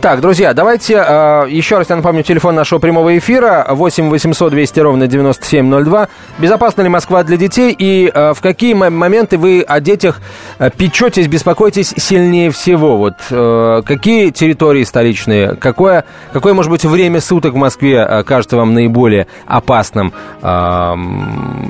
Так, 0.00 0.20
друзья, 0.20 0.52
давайте 0.52 0.94
э, 0.94 1.46
еще 1.48 1.78
раз 1.78 1.88
я 1.88 1.96
напомню 1.96 2.22
телефон 2.24 2.54
нашего 2.56 2.78
прямого 2.80 3.16
эфира 3.16 3.66
8 3.70 4.10
800 4.10 4.50
200 4.50 4.80
ровно 4.80 5.06
9702. 5.06 6.08
Безопасна 6.38 6.82
ли 6.82 6.88
Москва 6.88 7.22
для 7.22 7.36
детей 7.36 7.74
и 7.78 8.10
э, 8.12 8.34
в 8.34 8.40
какие 8.40 8.74
мо- 8.74 8.90
моменты 8.90 9.38
вы 9.38 9.62
о 9.62 9.80
детях 9.80 10.20
э, 10.58 10.70
печетесь, 10.76 11.28
беспокоитесь 11.28 11.94
сильнее 11.96 12.50
всего? 12.50 12.96
Вот 12.96 13.14
э, 13.30 13.82
какие 13.86 14.30
территории 14.30 14.82
столичные, 14.84 15.54
какое, 15.54 16.04
какое 16.32 16.52
может 16.52 16.70
быть 16.70 16.84
время 16.84 17.20
суток 17.20 17.54
в 17.54 17.56
Москве 17.56 18.04
э, 18.06 18.24
кажется 18.24 18.56
вам 18.56 18.74
наиболее 18.74 19.28
опасным 19.46 20.12
э, 20.42 20.94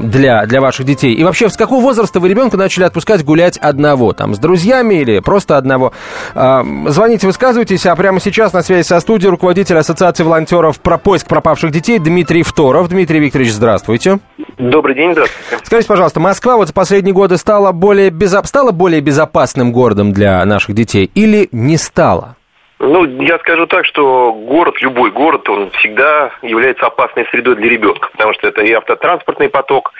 для, 0.02 0.46
для 0.46 0.60
ваших 0.60 0.86
детей? 0.86 1.12
И 1.12 1.22
вообще, 1.22 1.50
с 1.50 1.56
какого 1.56 1.82
возраста 1.82 2.18
вы 2.18 2.30
ребенка 2.30 2.56
начали 2.56 2.84
отпускать 2.84 3.22
гулять 3.24 3.58
одного? 3.58 4.12
Там, 4.14 4.34
с 4.34 4.38
друзьями 4.38 4.94
или 4.96 5.18
просто 5.20 5.56
одного? 5.58 5.92
Э, 6.34 6.62
звоните, 6.88 7.26
высказывайтесь, 7.26 7.84
а 7.92 7.96
прямо 7.96 8.20
сейчас 8.20 8.54
на 8.54 8.62
связи 8.62 8.86
со 8.86 9.00
студией 9.00 9.30
руководитель 9.30 9.76
Ассоциации 9.76 10.24
волонтеров 10.24 10.80
про 10.80 10.96
поиск 10.96 11.26
пропавших 11.26 11.70
детей 11.70 11.98
Дмитрий 11.98 12.42
Второв. 12.42 12.88
Дмитрий 12.88 13.20
Викторович, 13.20 13.52
здравствуйте. 13.52 14.18
Добрый 14.56 14.94
день, 14.94 15.12
здравствуйте. 15.12 15.62
Скажите, 15.66 15.88
пожалуйста, 15.88 16.18
Москва 16.18 16.56
вот 16.56 16.68
за 16.68 16.72
последние 16.72 17.12
годы 17.12 17.36
стала 17.36 17.72
более, 17.72 18.08
безо... 18.08 18.42
стала 18.44 18.72
более 18.72 19.02
безопасным 19.02 19.72
городом 19.72 20.12
для 20.12 20.42
наших 20.46 20.74
детей 20.74 21.10
или 21.14 21.50
не 21.52 21.76
стала? 21.76 22.36
Ну, 22.84 23.04
я 23.22 23.38
скажу 23.38 23.68
так, 23.68 23.86
что 23.86 24.32
город, 24.32 24.82
любой 24.82 25.12
город, 25.12 25.48
он 25.48 25.70
всегда 25.70 26.32
является 26.42 26.84
опасной 26.84 27.24
средой 27.26 27.54
для 27.54 27.70
ребенка, 27.70 28.08
потому 28.10 28.34
что 28.34 28.48
это 28.48 28.60
и 28.62 28.72
автотранспортный 28.72 29.48
поток, 29.48 29.92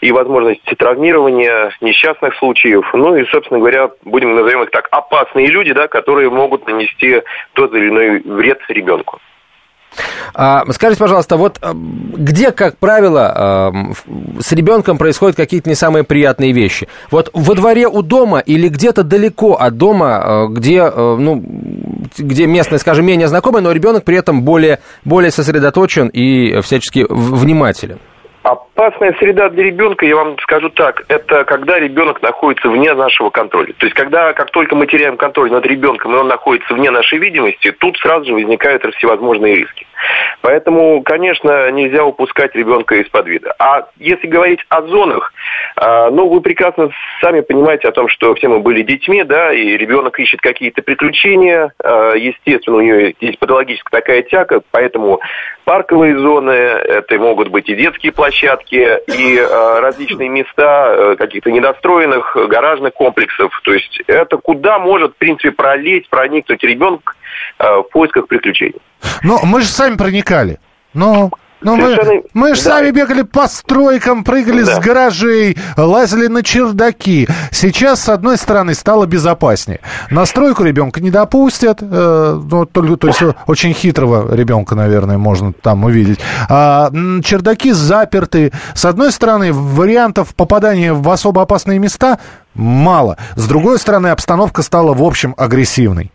и 0.00 0.12
возможность 0.12 0.62
травмирования, 0.78 1.72
несчастных 1.80 2.36
случаев, 2.36 2.88
ну 2.94 3.16
и, 3.16 3.24
собственно 3.24 3.58
говоря, 3.58 3.90
будем 4.04 4.36
назовем 4.36 4.62
их 4.62 4.70
так, 4.70 4.86
опасные 4.92 5.48
люди, 5.48 5.72
да, 5.72 5.88
которые 5.88 6.30
могут 6.30 6.64
нанести 6.68 7.22
тот 7.54 7.74
или 7.74 7.88
иной 7.88 8.20
вред 8.20 8.60
ребенку. 8.68 9.18
А, 10.34 10.64
скажите, 10.72 11.00
пожалуйста, 11.00 11.36
вот 11.36 11.58
а, 11.60 11.72
где, 11.74 12.52
как 12.52 12.78
правило, 12.78 13.32
а, 13.34 13.72
с 14.40 14.52
ребенком 14.52 14.98
происходят 14.98 15.36
какие-то 15.36 15.68
не 15.68 15.74
самые 15.74 16.04
приятные 16.04 16.52
вещи? 16.52 16.88
Вот 17.10 17.30
во 17.32 17.54
дворе 17.54 17.88
у 17.88 18.02
дома 18.02 18.38
или 18.38 18.68
где-то 18.68 19.02
далеко 19.02 19.54
от 19.54 19.76
дома, 19.76 20.48
где, 20.50 20.88
ну, 20.90 21.42
где 22.16 22.46
местное, 22.46 22.78
скажем, 22.78 23.06
менее 23.06 23.28
знакомое, 23.28 23.62
но 23.62 23.72
ребенок 23.72 24.04
при 24.04 24.16
этом 24.16 24.42
более, 24.42 24.80
более 25.04 25.30
сосредоточен 25.30 26.08
и 26.08 26.60
всячески 26.60 27.06
внимателен? 27.08 27.98
Опасная 28.78 29.12
среда 29.18 29.48
для 29.48 29.64
ребенка, 29.64 30.06
я 30.06 30.14
вам 30.14 30.38
скажу 30.38 30.68
так, 30.70 31.02
это 31.08 31.42
когда 31.42 31.80
ребенок 31.80 32.22
находится 32.22 32.68
вне 32.68 32.94
нашего 32.94 33.28
контроля. 33.28 33.72
То 33.76 33.86
есть, 33.86 33.96
когда, 33.96 34.32
как 34.34 34.52
только 34.52 34.76
мы 34.76 34.86
теряем 34.86 35.16
контроль 35.16 35.50
над 35.50 35.66
ребенком, 35.66 36.14
и 36.14 36.16
он 36.16 36.28
находится 36.28 36.74
вне 36.74 36.92
нашей 36.92 37.18
видимости, 37.18 37.72
тут 37.72 37.98
сразу 37.98 38.26
же 38.26 38.34
возникают 38.34 38.84
всевозможные 38.94 39.56
риски. 39.56 39.84
Поэтому, 40.42 41.02
конечно, 41.02 41.70
нельзя 41.72 42.04
упускать 42.04 42.54
ребенка 42.54 42.94
из-под 42.96 43.26
вида. 43.26 43.52
А 43.58 43.88
если 43.96 44.28
говорить 44.28 44.60
о 44.68 44.82
зонах, 44.82 45.32
а, 45.74 46.10
ну, 46.10 46.28
вы 46.28 46.40
прекрасно 46.40 46.90
сами 47.20 47.40
понимаете 47.40 47.88
о 47.88 47.92
том, 47.92 48.08
что 48.08 48.32
все 48.36 48.46
мы 48.46 48.60
были 48.60 48.82
детьми, 48.82 49.24
да, 49.24 49.52
и 49.52 49.76
ребенок 49.76 50.20
ищет 50.20 50.40
какие-то 50.40 50.82
приключения, 50.82 51.72
а, 51.82 52.12
естественно, 52.14 52.76
у 52.76 52.80
него 52.80 53.12
есть 53.20 53.40
патологическая 53.40 54.00
такая 54.00 54.22
тяга, 54.22 54.62
поэтому 54.70 55.20
парковые 55.64 56.16
зоны, 56.18 56.50
это 56.52 57.18
могут 57.18 57.48
быть 57.48 57.68
и 57.68 57.74
детские 57.74 58.12
площадки, 58.12 58.67
и 58.72 59.36
э, 59.36 59.80
различные 59.80 60.28
места 60.28 60.94
э, 60.94 61.16
каких-то 61.16 61.50
недостроенных 61.50 62.36
э, 62.36 62.46
гаражных 62.46 62.94
комплексов. 62.94 63.52
То 63.64 63.72
есть 63.72 64.00
это 64.06 64.36
куда 64.36 64.78
может, 64.78 65.12
в 65.12 65.16
принципе, 65.16 65.50
пролезть, 65.50 66.08
проникнуть 66.08 66.62
ребенок 66.62 67.16
в 67.58 67.84
поисках 67.92 68.28
приключений. 68.28 68.80
Но 69.22 69.40
мы 69.44 69.60
же 69.60 69.66
сами 69.66 69.96
проникали. 69.96 70.58
Ну, 70.94 71.30
Ну, 71.60 71.74
мы, 71.76 71.82
Совершенно- 71.90 72.22
мы 72.34 72.54
же 72.54 72.62
Да. 72.64 72.70
сами 72.70 72.90
бегали 72.92 73.22
по 73.22 73.48
стройкам, 73.48 74.22
прыгали 74.22 74.62
Да. 74.62 74.76
с 74.76 74.78
гаражей, 74.78 75.56
лазили 75.76 76.28
на 76.28 76.42
чердаки. 76.44 77.26
Сейчас, 77.50 78.02
с 78.02 78.08
одной 78.08 78.38
стороны, 78.38 78.74
стало 78.74 79.06
безопаснее. 79.06 79.80
На 80.10 80.24
стройку 80.24 80.62
ребенка 80.62 81.00
не 81.00 81.10
допустят. 81.10 81.78
э, 81.82 82.40
ну, 82.50 82.64
только, 82.64 82.96
то 82.96 83.08
есть, 83.08 83.20
очень 83.46 83.72
хитрого 83.74 84.34
ребенка, 84.34 84.74
наверное, 84.76 85.18
можно 85.18 85.52
там 85.52 85.84
увидеть. 85.84 86.20
А, 86.48 86.90
чердаки 87.24 87.72
заперты. 87.72 88.52
С 88.74 88.84
одной 88.84 89.10
стороны, 89.10 89.52
вариантов 89.52 90.34
попадания 90.36 90.92
в 90.92 91.08
особо 91.10 91.42
опасные 91.42 91.78
места 91.78 92.18
мало. 92.54 93.16
С 93.34 93.46
другой 93.48 93.78
стороны, 93.78 94.08
обстановка 94.08 94.62
стала, 94.62 94.94
в 94.94 95.02
общем, 95.02 95.34
агрессивной. 95.36 96.12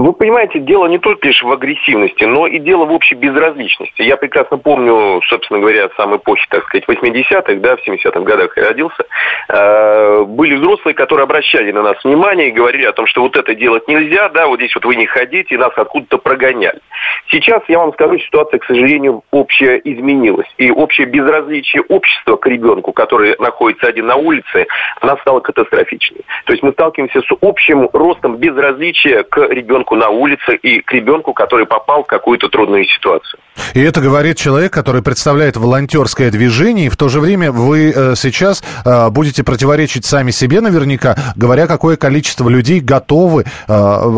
Вы 0.00 0.14
понимаете, 0.14 0.60
дело 0.60 0.86
не 0.86 0.98
только 0.98 1.28
лишь 1.28 1.42
в 1.42 1.52
агрессивности, 1.52 2.24
но 2.24 2.46
и 2.46 2.58
дело 2.58 2.86
в 2.86 2.92
общей 2.92 3.14
безразличности. 3.14 4.00
Я 4.00 4.16
прекрасно 4.16 4.56
помню, 4.56 5.20
собственно 5.28 5.60
говоря, 5.60 5.90
сам 5.94 6.16
эпохи, 6.16 6.46
так 6.48 6.64
сказать, 6.64 6.88
80-х, 6.88 7.54
да, 7.56 7.76
в 7.76 7.86
70-х 7.86 8.20
годах 8.20 8.56
я 8.56 8.68
родился, 8.68 9.04
э, 9.50 10.24
были 10.24 10.56
взрослые, 10.56 10.94
которые 10.94 11.24
обращали 11.24 11.70
на 11.70 11.82
нас 11.82 12.02
внимание 12.02 12.48
и 12.48 12.52
говорили 12.52 12.86
о 12.86 12.92
том, 12.92 13.06
что 13.06 13.20
вот 13.20 13.36
это 13.36 13.54
делать 13.54 13.86
нельзя, 13.88 14.30
да, 14.30 14.46
вот 14.46 14.58
здесь 14.58 14.74
вот 14.74 14.86
вы 14.86 14.96
не 14.96 15.04
ходите, 15.04 15.54
и 15.54 15.58
нас 15.58 15.72
откуда-то 15.76 16.16
прогоняли. 16.16 16.80
Сейчас, 17.30 17.62
я 17.68 17.78
вам 17.78 17.92
скажу, 17.92 18.18
ситуация, 18.20 18.58
к 18.58 18.64
сожалению, 18.64 19.22
общая 19.30 19.76
изменилась. 19.84 20.48
И 20.56 20.70
общее 20.70 21.06
безразличие 21.08 21.82
общества 21.82 22.36
к 22.36 22.46
ребенку, 22.46 22.92
который 22.92 23.36
находится 23.38 23.86
один 23.86 24.06
на 24.06 24.16
улице, 24.16 24.66
она 25.02 25.18
стала 25.18 25.40
катастрофичной. 25.40 26.22
То 26.46 26.52
есть 26.52 26.62
мы 26.62 26.72
сталкиваемся 26.72 27.20
с 27.20 27.36
общим 27.42 27.90
ростом 27.92 28.36
безразличия 28.36 29.24
к 29.24 29.46
ребенку 29.46 29.89
на 29.96 30.08
улице 30.08 30.56
и 30.56 30.80
к 30.80 30.92
ребенку, 30.92 31.32
который 31.32 31.66
попал 31.66 32.04
в 32.04 32.06
какую-то 32.06 32.48
трудную 32.48 32.84
ситуацию. 32.84 33.40
И 33.74 33.80
это 33.80 34.00
говорит 34.00 34.36
человек, 34.36 34.72
который 34.72 35.02
представляет 35.02 35.56
волонтерское 35.56 36.30
движение, 36.30 36.86
и 36.86 36.88
в 36.88 36.96
то 36.96 37.08
же 37.08 37.20
время 37.20 37.52
вы 37.52 37.92
э, 37.94 38.14
сейчас 38.16 38.62
э, 38.84 39.10
будете 39.10 39.44
противоречить 39.44 40.04
сами 40.04 40.30
себе 40.30 40.60
наверняка, 40.60 41.16
говоря, 41.36 41.66
какое 41.66 41.96
количество 41.96 42.48
людей 42.48 42.80
готовы 42.80 43.44
э, 43.44 43.74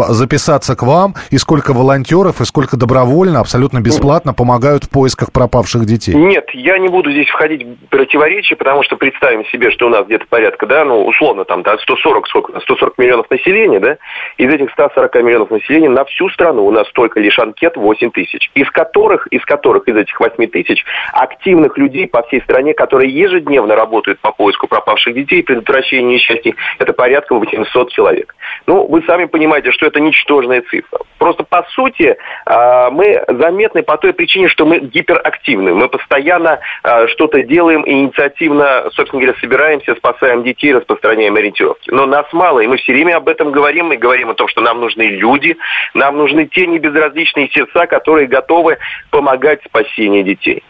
записаться 0.08 0.76
к 0.76 0.82
вам, 0.82 1.14
и 1.30 1.38
сколько 1.38 1.72
волонтеров, 1.72 2.40
и 2.40 2.44
сколько 2.44 2.76
добровольно, 2.76 3.40
абсолютно 3.40 3.80
бесплатно 3.80 4.34
помогают 4.34 4.84
в 4.84 4.90
поисках 4.90 5.32
пропавших 5.32 5.84
детей. 5.84 6.14
Нет, 6.14 6.50
я 6.52 6.78
не 6.78 6.88
буду 6.88 7.10
здесь 7.10 7.28
входить 7.28 7.64
в 7.64 7.88
противоречие, 7.88 8.56
потому 8.56 8.82
что 8.82 8.96
представим 8.96 9.44
себе, 9.46 9.70
что 9.70 9.86
у 9.86 9.90
нас 9.90 10.06
где-то 10.06 10.26
порядка, 10.28 10.66
да, 10.66 10.84
ну, 10.84 11.04
условно, 11.06 11.44
там, 11.44 11.62
да, 11.62 11.78
140, 11.78 12.28
сколько, 12.28 12.60
140 12.60 12.98
миллионов 12.98 13.30
населения, 13.30 13.80
да, 13.80 13.96
из 14.38 14.52
этих 14.52 14.70
140 14.72 15.14
миллионов 15.22 15.50
населения 15.50 15.88
на 15.88 16.04
всю 16.04 16.28
страну 16.30 16.66
у 16.66 16.70
нас 16.70 16.90
только 16.92 17.20
лишь 17.20 17.38
анкет 17.38 17.76
8 17.76 18.10
тысяч, 18.10 18.50
из 18.54 18.70
которых, 18.70 19.26
из 19.32 19.44
которых, 19.44 19.88
из 19.88 19.96
этих 19.96 20.18
8 20.20 20.46
тысяч, 20.48 20.84
активных 21.12 21.78
людей 21.78 22.06
по 22.06 22.22
всей 22.22 22.40
стране, 22.42 22.74
которые 22.74 23.10
ежедневно 23.10 23.74
работают 23.74 24.20
по 24.20 24.32
поиску 24.32 24.66
пропавших 24.68 25.14
детей, 25.14 25.42
предотвращению 25.42 26.14
несчастий, 26.14 26.54
это 26.78 26.92
порядка 26.92 27.34
800 27.34 27.90
человек. 27.90 28.34
Ну, 28.66 28.86
вы 28.86 29.02
сами 29.06 29.24
понимаете, 29.24 29.72
что 29.72 29.86
это 29.86 30.00
ничтожная 30.00 30.62
цифра. 30.62 31.00
Просто, 31.18 31.44
по 31.44 31.64
сути, 31.70 32.16
а, 32.46 32.90
мы 32.90 33.24
заметны 33.28 33.82
по 33.82 33.96
той 33.96 34.12
причине, 34.12 34.48
что 34.48 34.66
мы 34.66 34.80
гиперактивны. 34.80 35.74
Мы 35.74 35.88
постоянно 35.88 36.60
а, 36.82 37.06
что-то 37.08 37.42
делаем 37.42 37.82
и 37.82 37.92
инициативно, 37.92 38.90
собственно 38.92 39.22
говоря, 39.22 39.38
собираемся, 39.40 39.94
спасаем 39.94 40.42
детей, 40.42 40.74
распространяем 40.74 41.36
ориентировки. 41.36 41.90
Но 41.90 42.06
нас 42.06 42.26
мало, 42.32 42.60
и 42.60 42.66
мы 42.66 42.76
все 42.76 42.92
время 42.92 43.16
об 43.16 43.28
этом 43.28 43.52
говорим. 43.52 43.86
Мы 43.86 43.96
говорим 43.96 44.30
о 44.30 44.34
том, 44.34 44.48
что 44.48 44.60
нам 44.60 44.80
нужны 44.80 45.02
люди, 45.02 45.56
нам 45.94 46.16
нужны 46.16 46.46
те 46.46 46.66
небезразличные 46.66 47.48
сердца, 47.50 47.86
которые 47.86 48.26
готовы 48.26 48.78
помогать 49.10 49.21
в 49.62 49.68
спасении 49.68 50.22
детей. 50.22 50.62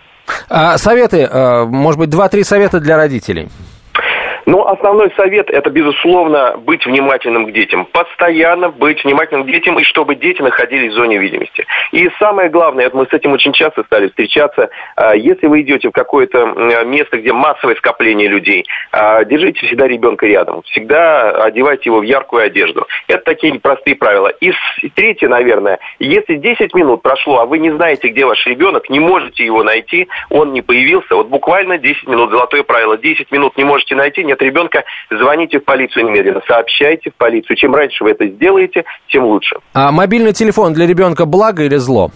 А, 0.49 0.79
советы, 0.79 1.29
э, 1.31 1.65
может 1.65 1.99
быть, 1.99 2.11
два-три 2.11 2.45
совета 2.45 2.81
для 2.81 2.97
родителей. 2.97 3.49
Но 4.47 4.69
основной 4.69 5.13
совет– 5.17 5.51
это, 5.51 5.71
безусловно, 5.71 6.57
быть 6.59 6.85
внимательным 6.85 7.47
к 7.47 7.53
детям. 7.53 7.87
Постоянно 7.87 8.71
быть 8.71 9.05
внимательным 9.05 9.45
к 9.45 9.51
детям, 9.51 9.79
и 9.79 9.85
чтобы 9.85 10.15
дети 10.15 10.43
находились 10.43 10.93
в 10.93 10.97
зоне 10.97 11.19
видимости. 11.19 11.65
И 11.93 12.09
самое 12.19 12.49
главное, 12.49 12.91
мы 12.93 13.07
с 13.07 13.13
этим 13.13 13.33
очень 13.33 13.53
часто 13.53 13.85
стали 13.85 14.09
встречаться, 14.09 14.71
а, 14.97 15.15
если 15.15 15.47
вы 15.47 15.63
идете 15.63 15.89
в 15.89 15.93
какое-то 15.93 16.85
место, 16.85 17.19
где 17.19 17.33
массовое 17.33 17.77
скопление 17.77 18.29
людей, 18.29 18.65
а, 18.91 19.25
держите 19.25 19.67
всегда 19.67 19.87
ребенка 19.87 20.27
рядом. 20.27 20.63
Всегда 20.63 21.31
одевайте 21.45 21.83
его 21.87 22.01
в 22.01 22.03
яркую 22.03 22.45
одежду. 22.45 22.87
Это 23.09 23.23
такие 23.25 23.59
простые 23.61 23.97
правила. 23.97 24.29
И 24.29 24.53
третье, 24.95 25.29
наверное, 25.29 25.79
если 25.99 26.37
10 26.37 26.75
минут 26.75 27.03
прошло, 27.03 27.41
а 27.41 27.47
вы 27.47 27.59
не 27.59 27.71
знаете, 27.71 28.09
где 28.09 28.25
ваш 28.25 28.45
ребенок, 28.47 28.89
не 28.91 29.01
можете 29.01 29.45
его 29.45 29.63
найти, 29.63 30.09
он 30.31 30.53
не 30.53 30.63
появился, 30.63 31.15
вот 31.15 31.29
буквально 31.29 31.79
10 31.79 32.09
минут, 32.09 32.31
золотое 32.31 32.63
правило, 32.63 32.97
10 32.97 33.31
минут 33.31 33.57
не 33.57 33.65
можете 33.65 33.95
найти, 33.95 34.25
нет 34.33 34.43
ребенка, 34.43 34.85
звоните 35.11 35.61
в 35.61 35.65
полицию 35.65 36.07
немедленно, 36.07 36.41
сообщайте 36.47 37.11
в 37.11 37.15
полицию. 37.15 37.57
Чем 37.57 37.75
раньше 37.75 38.03
вы 38.05 38.11
это 38.11 38.27
сделаете, 38.27 38.85
тем 39.09 39.25
лучше. 39.25 39.57
А 39.75 39.93
мобильный 39.93 40.33
телефон 40.33 40.73
для 40.73 40.87
ребенка 40.87 41.27
благо 41.27 41.63
или 41.63 41.77
зло? 41.77 42.11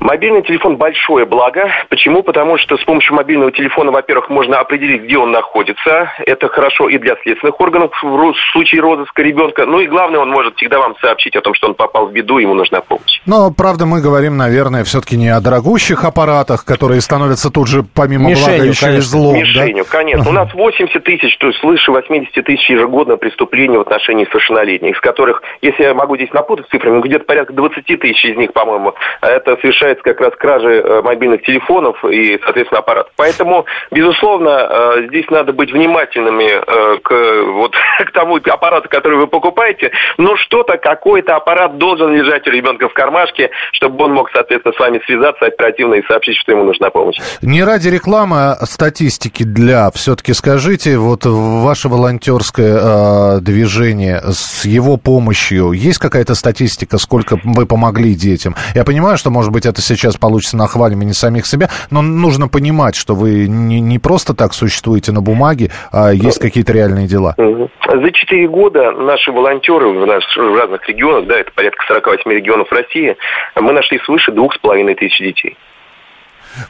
Мобильный 0.00 0.42
телефон 0.42 0.76
большое 0.76 1.26
благо. 1.26 1.64
Почему? 1.88 2.22
Потому 2.22 2.56
что 2.58 2.76
с 2.76 2.84
помощью 2.84 3.14
мобильного 3.14 3.50
телефона, 3.50 3.90
во-первых, 3.90 4.28
можно 4.30 4.60
определить, 4.60 5.02
где 5.02 5.18
он 5.18 5.32
находится. 5.32 6.12
Это 6.24 6.48
хорошо 6.48 6.88
и 6.88 6.98
для 6.98 7.16
следственных 7.22 7.60
органов 7.60 7.90
в 8.02 8.34
случае 8.52 8.80
розыска 8.80 9.22
ребенка. 9.22 9.66
Ну 9.66 9.80
и 9.80 9.86
главное, 9.86 10.20
он 10.20 10.30
может 10.30 10.56
всегда 10.56 10.78
вам 10.78 10.94
сообщить 11.00 11.34
о 11.36 11.40
том, 11.40 11.54
что 11.54 11.68
он 11.68 11.74
попал 11.74 12.06
в 12.06 12.12
беду, 12.12 12.38
ему 12.38 12.54
нужна 12.54 12.80
помощь. 12.80 13.20
Но, 13.26 13.50
правда, 13.50 13.86
мы 13.86 14.00
говорим, 14.00 14.36
наверное, 14.36 14.84
все-таки 14.84 15.16
не 15.16 15.28
о 15.28 15.40
дорогущих 15.40 16.04
аппаратах, 16.04 16.64
которые 16.64 17.00
становятся 17.00 17.50
тут 17.50 17.68
же, 17.68 17.82
помимо 17.82 18.30
блага, 18.30 18.52
Мишенью, 18.52 18.68
еще 18.70 18.86
и 18.86 18.88
конечно. 18.88 19.10
злом. 19.10 19.34
да? 19.34 19.40
Мишенью, 19.40 19.84
конечно. 19.84 20.30
У 20.30 20.32
нас 20.32 20.54
80 20.54 21.02
тысяч, 21.02 21.36
то 21.38 21.48
есть 21.48 21.58
свыше 21.58 21.90
80 21.90 22.32
тысяч 22.44 22.70
ежегодно 22.70 23.16
преступлений 23.16 23.76
в 23.76 23.80
отношении 23.80 24.24
совершеннолетних, 24.26 24.96
из 24.96 25.00
которых, 25.00 25.42
если 25.60 25.82
я 25.82 25.94
могу 25.94 26.16
здесь 26.16 26.32
напутать 26.32 26.68
цифрами, 26.70 27.00
где-то 27.00 27.24
порядка 27.24 27.52
20 27.52 27.84
тысяч 27.84 28.24
из 28.24 28.36
них, 28.36 28.52
по-моему, 28.52 28.94
это 29.20 29.56
совершается 29.88 30.02
как 30.02 30.20
раз 30.20 30.32
кражи 30.38 30.82
э, 30.82 31.02
мобильных 31.02 31.42
телефонов 31.42 32.04
и, 32.04 32.38
соответственно, 32.42 32.80
аппаратов. 32.80 33.12
Поэтому, 33.16 33.66
безусловно, 33.90 34.48
э, 34.48 35.06
здесь 35.08 35.28
надо 35.30 35.52
быть 35.52 35.72
внимательными 35.72 36.50
э, 36.50 36.98
к, 36.98 37.42
вот, 37.52 37.74
к 38.06 38.12
тому 38.12 38.36
аппарату, 38.36 38.88
который 38.88 39.18
вы 39.18 39.26
покупаете, 39.26 39.90
но 40.16 40.36
что-то, 40.36 40.78
какой-то 40.78 41.36
аппарат 41.36 41.78
должен 41.78 42.12
лежать 42.12 42.46
у 42.46 42.50
ребенка 42.50 42.88
в 42.88 42.92
кармашке, 42.92 43.50
чтобы 43.72 44.04
он 44.04 44.12
мог, 44.12 44.30
соответственно, 44.32 44.74
с 44.74 44.78
вами 44.78 45.00
связаться 45.06 45.46
оперативно 45.46 45.94
и 45.94 46.06
сообщить, 46.06 46.36
что 46.36 46.52
ему 46.52 46.64
нужна 46.64 46.90
помощь. 46.90 47.18
Не 47.42 47.64
ради 47.64 47.88
рекламы, 47.88 48.52
а 48.52 48.66
статистики 48.66 49.42
для. 49.42 49.90
Все-таки 49.94 50.32
скажите, 50.32 50.98
вот 50.98 51.24
ваше 51.24 51.88
волонтерское 51.88 52.78
э, 52.80 53.40
движение 53.40 54.20
с 54.26 54.64
его 54.64 54.96
помощью, 54.96 55.72
есть 55.72 55.98
какая-то 55.98 56.34
статистика, 56.34 56.98
сколько 56.98 57.38
вы 57.44 57.66
помогли 57.66 58.14
детям? 58.14 58.54
Я 58.74 58.84
понимаю, 58.84 59.16
что, 59.18 59.30
может 59.30 59.52
быть, 59.52 59.66
это 59.66 59.77
сейчас 59.82 60.16
получится 60.16 60.56
не 61.04 61.12
самих 61.12 61.46
себя, 61.46 61.68
но 61.90 62.02
нужно 62.02 62.48
понимать, 62.48 62.96
что 62.96 63.14
вы 63.14 63.46
не, 63.48 63.80
не 63.80 63.98
просто 63.98 64.34
так 64.34 64.52
существуете 64.54 65.12
на 65.12 65.20
бумаге, 65.20 65.70
а 65.92 66.10
есть 66.12 66.40
какие-то 66.40 66.72
реальные 66.72 67.06
дела. 67.06 67.34
За 67.36 68.12
четыре 68.12 68.48
года 68.48 68.92
наши 68.92 69.32
волонтеры 69.32 69.88
в, 69.88 70.06
наш- 70.06 70.36
в 70.36 70.56
разных 70.56 70.86
регионах, 70.88 71.26
да, 71.26 71.38
это 71.38 71.50
порядка 71.52 71.84
48 71.88 72.30
регионов 72.30 72.70
России, 72.70 73.16
мы 73.56 73.72
нашли 73.72 73.98
свыше 74.04 74.32
двух 74.32 74.54
с 74.54 74.58
половиной 74.58 74.94
тысяч 74.94 75.18
детей. 75.18 75.56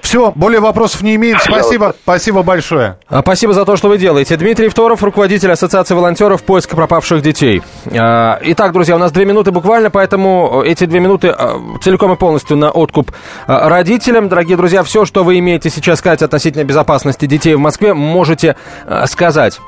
Все, 0.00 0.32
более 0.34 0.60
вопросов 0.60 1.02
не 1.02 1.14
имеем. 1.16 1.38
Спасибо, 1.38 1.94
спасибо 2.02 2.42
большое. 2.42 2.98
А, 3.08 3.20
Спасибо 3.20 3.52
за 3.52 3.64
то, 3.64 3.76
что 3.76 3.88
вы 3.88 3.98
делаете. 3.98 4.36
Дмитрий 4.36 4.68
Второв, 4.68 5.02
руководитель 5.02 5.50
Ассоциации 5.52 5.94
волонтеров 5.94 6.42
поиска 6.42 6.76
пропавших 6.76 7.22
детей. 7.22 7.62
А, 7.86 8.38
Итак, 8.42 8.72
друзья, 8.72 8.96
у 8.96 8.98
нас 8.98 9.12
две 9.12 9.24
минуты 9.24 9.50
буквально, 9.50 9.90
поэтому 9.90 10.62
эти 10.64 10.84
две 10.84 11.00
минуты 11.00 11.28
а, 11.28 11.60
целиком 11.82 12.12
и 12.12 12.16
полностью 12.16 12.56
на 12.56 12.70
откуп 12.70 13.12
а, 13.46 13.68
родителям. 13.68 14.28
Дорогие 14.28 14.56
друзья, 14.56 14.82
все, 14.82 15.04
что 15.04 15.24
вы 15.24 15.38
имеете 15.38 15.70
сейчас 15.70 15.98
сказать 15.98 16.22
относительно 16.22 16.64
безопасности 16.64 17.26
детей 17.26 17.54
в 17.54 17.58
Москве, 17.60 17.94
можете 17.94 18.56
сказать. 19.06 19.60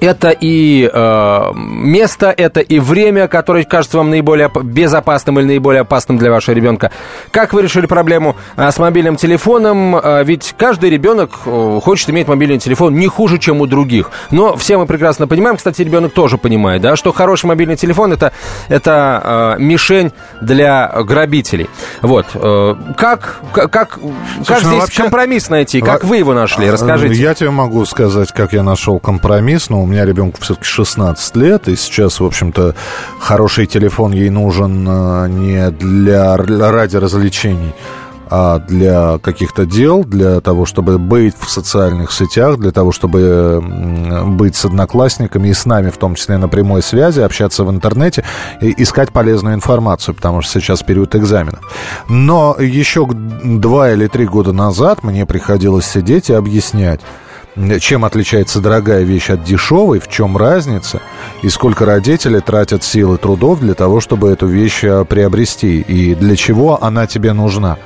Это 0.00 0.30
и 0.30 0.90
э, 0.92 1.50
место, 1.54 2.34
это 2.36 2.60
и 2.60 2.78
время, 2.80 3.28
которое 3.28 3.64
кажется 3.64 3.98
вам 3.98 4.10
наиболее 4.10 4.46
оп- 4.46 4.62
безопасным 4.62 5.38
или 5.38 5.46
наиболее 5.46 5.82
опасным 5.82 6.16
для 6.18 6.30
вашего 6.30 6.54
ребенка. 6.54 6.90
Как 7.30 7.52
вы 7.52 7.62
решили 7.62 7.86
проблему 7.86 8.34
э, 8.56 8.70
с 8.70 8.78
мобильным 8.78 9.16
телефоном? 9.16 9.94
Э, 9.96 10.24
ведь 10.24 10.54
каждый 10.58 10.90
ребенок 10.90 11.30
э, 11.44 11.80
хочет 11.84 12.10
иметь 12.10 12.26
мобильный 12.26 12.58
телефон 12.58 12.94
не 12.94 13.06
хуже, 13.06 13.38
чем 13.38 13.60
у 13.60 13.66
других. 13.66 14.10
Но 14.30 14.56
все 14.56 14.76
мы 14.78 14.86
прекрасно 14.86 15.28
понимаем, 15.28 15.56
кстати, 15.56 15.82
ребенок 15.82 16.12
тоже 16.14 16.36
понимает, 16.38 16.82
да, 16.82 16.96
что 16.96 17.12
хороший 17.12 17.46
мобильный 17.46 17.76
телефон 17.76 18.12
это, 18.12 18.32
это 18.68 19.56
э, 19.58 19.62
мишень 19.62 20.12
для 20.40 20.88
грабителей. 21.04 21.68
Вот. 22.00 22.26
Э, 22.34 22.74
как, 22.96 23.40
как, 23.52 23.70
как, 23.70 23.90
как 23.90 23.98
ну 24.62 24.68
здесь 24.70 24.80
вообще- 24.80 25.02
компромисс 25.02 25.48
найти? 25.50 25.80
Как 25.80 26.02
Во- 26.02 26.08
вы 26.08 26.16
его 26.16 26.32
нашли? 26.34 26.68
Расскажите. 26.70 27.14
Я 27.14 27.34
тебе 27.34 27.50
могу 27.50 27.84
сказать, 27.84 28.32
как 28.32 28.52
я 28.52 28.62
нашел 28.62 28.98
компромисс. 28.98 29.68
Но 29.70 29.81
у 29.82 29.86
меня 29.86 30.04
ребенку 30.04 30.40
все-таки 30.40 30.66
16 30.66 31.36
лет, 31.36 31.68
и 31.68 31.76
сейчас, 31.76 32.20
в 32.20 32.24
общем-то, 32.24 32.74
хороший 33.18 33.66
телефон 33.66 34.12
ей 34.12 34.30
нужен 34.30 34.86
э, 34.88 35.28
не 35.28 35.70
для 35.70 36.36
ради 36.36 36.96
развлечений, 36.96 37.74
а 38.34 38.60
для 38.60 39.18
каких-то 39.18 39.66
дел, 39.66 40.04
для 40.04 40.40
того, 40.40 40.64
чтобы 40.64 40.98
быть 40.98 41.34
в 41.38 41.50
социальных 41.50 42.12
сетях, 42.12 42.56
для 42.56 42.72
того, 42.72 42.90
чтобы 42.90 43.62
быть 44.26 44.56
с 44.56 44.64
одноклассниками 44.64 45.48
и 45.48 45.52
с 45.52 45.66
нами, 45.66 45.90
в 45.90 45.98
том 45.98 46.14
числе 46.14 46.38
на 46.38 46.48
прямой 46.48 46.82
связи, 46.82 47.20
общаться 47.20 47.62
в 47.62 47.70
интернете 47.70 48.24
и 48.62 48.82
искать 48.82 49.12
полезную 49.12 49.54
информацию, 49.54 50.14
потому 50.14 50.40
что 50.40 50.60
сейчас 50.60 50.82
период 50.82 51.14
экзаменов. 51.14 51.60
Но 52.08 52.56
еще 52.58 53.06
два 53.06 53.92
или 53.92 54.06
три 54.06 54.24
года 54.24 54.52
назад 54.52 55.02
мне 55.02 55.26
приходилось 55.26 55.84
сидеть 55.84 56.30
и 56.30 56.32
объяснять, 56.32 57.02
чем 57.80 58.04
отличается 58.04 58.60
дорогая 58.60 59.02
вещь 59.02 59.30
от 59.30 59.44
дешевой, 59.44 60.00
в 60.00 60.08
чем 60.08 60.36
разница, 60.36 61.00
и 61.42 61.48
сколько 61.48 61.84
родители 61.84 62.40
тратят 62.40 62.82
силы 62.84 63.18
трудов 63.18 63.60
для 63.60 63.74
того, 63.74 64.00
чтобы 64.00 64.30
эту 64.30 64.46
вещь 64.46 64.84
э, 64.84 65.04
приобрести, 65.04 65.80
и 65.80 66.14
для 66.14 66.36
чего 66.36 66.82
она 66.82 67.06
тебе 67.06 67.32
нужна. 67.32 67.78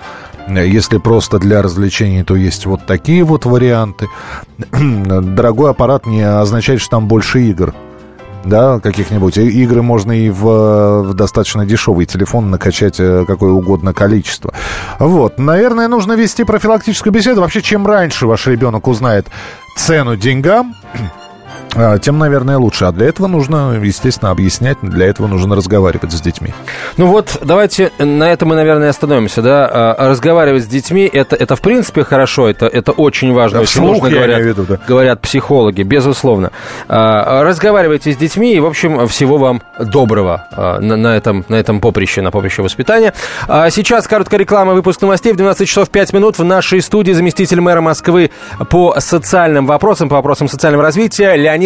Если 0.49 0.99
просто 0.99 1.41
для 1.41 1.61
развлечений, 1.61 2.23
то 2.23 2.37
есть 2.37 2.67
вот 2.67 2.87
такие 2.87 3.25
вот 3.25 3.47
варианты. 3.47 4.09
Дорогой 4.73 5.71
аппарат 5.71 6.07
не 6.07 6.23
означает, 6.23 6.81
что 6.81 6.91
там 6.91 7.09
больше 7.09 7.43
игр 7.43 7.75
да, 8.47 8.81
каких-нибудь. 8.81 9.37
Игры 9.39 9.83
можно 9.83 10.13
и 10.13 10.31
в, 10.31 11.03
в 11.03 11.15
достаточно 11.15 11.67
дешевый 11.67 12.07
телефон 12.07 12.51
накачать 12.51 12.97
э, 12.99 13.25
какое 13.27 13.51
угодно 13.51 13.93
количество. 13.93 14.53
Вот. 14.99 15.39
Наверное, 15.39 15.89
нужно 15.89 16.15
вести 16.15 16.45
профилактическую 16.45 17.13
беседу. 17.13 17.41
Вообще, 17.41 17.63
чем 17.63 17.87
раньше 17.87 18.27
ваш 18.27 18.47
ребенок 18.47 18.89
узнает 18.89 19.27
цену 19.77 20.17
деньгам, 20.17 20.75
тем, 22.01 22.19
наверное, 22.19 22.59
лучше. 22.59 22.87
А 22.87 22.93
для 22.93 23.07
этого 23.07 23.27
нужно, 23.27 23.79
естественно, 23.83 24.31
объяснять, 24.31 24.79
для 24.83 25.07
этого 25.07 25.27
нужно 25.27 25.57
разговаривать 25.57 26.13
с 26.13 26.21
детьми. 26.21 26.55
Ну 26.97 27.07
вот, 27.07 27.39
давайте 27.43 27.91
на 27.99 28.33
этом 28.33 28.49
мы, 28.49 28.57
наверное, 28.57 28.91
остановимся, 28.91 29.43
да. 29.43 29.69
А, 29.71 30.09
разговаривать 30.09 30.65
с 30.65 30.67
детьми, 30.67 31.09
это, 31.13 31.37
это 31.37 31.57
в 31.57 31.61
принципе 31.61 32.05
хорошо, 32.05 32.49
это, 32.49 32.67
это 32.67 32.93
очень 32.93 33.33
важно, 33.33 33.59
да, 33.59 33.63
очень 33.63 33.73
вслух, 33.73 34.03
нужно, 34.03 34.11
говорят, 34.11 34.41
виду, 34.41 34.65
да. 34.69 34.79
говорят 34.87 35.21
психологи, 35.21 35.83
безусловно. 35.83 36.51
А, 36.89 37.43
разговаривайте 37.43 38.13
с 38.13 38.17
детьми, 38.17 38.55
и, 38.55 38.61
в 38.61 38.67
общем, 38.67 39.07
всего 39.09 39.39
вам 39.39 39.63
доброго 39.79 40.47
на, 40.57 40.97
на, 40.97 41.17
этом, 41.17 41.45
на 41.49 41.57
этом 41.57 41.81
поприще, 41.81 42.23
на 42.23 42.31
поприще 42.31 42.63
воспитания. 42.63 43.13
А 43.49 43.71
сейчас 43.71 44.07
короткая 44.07 44.41
реклама, 44.41 44.73
выпуск 44.75 45.01
новостей 45.03 45.33
в 45.33 45.37
12 45.37 45.69
часов 45.69 45.91
5 45.91 46.13
минут. 46.13 46.39
В 46.39 46.45
нашей 46.45 46.81
студии 46.81 47.13
заместитель 47.13 47.61
мэра 47.61 47.81
Москвы 47.81 48.31
по 48.71 48.99
социальным 48.99 49.67
вопросам, 49.67 50.09
по 50.09 50.17
вопросам 50.17 50.49
социального 50.49 50.83
развития 50.83 51.37
Леонид 51.37 51.66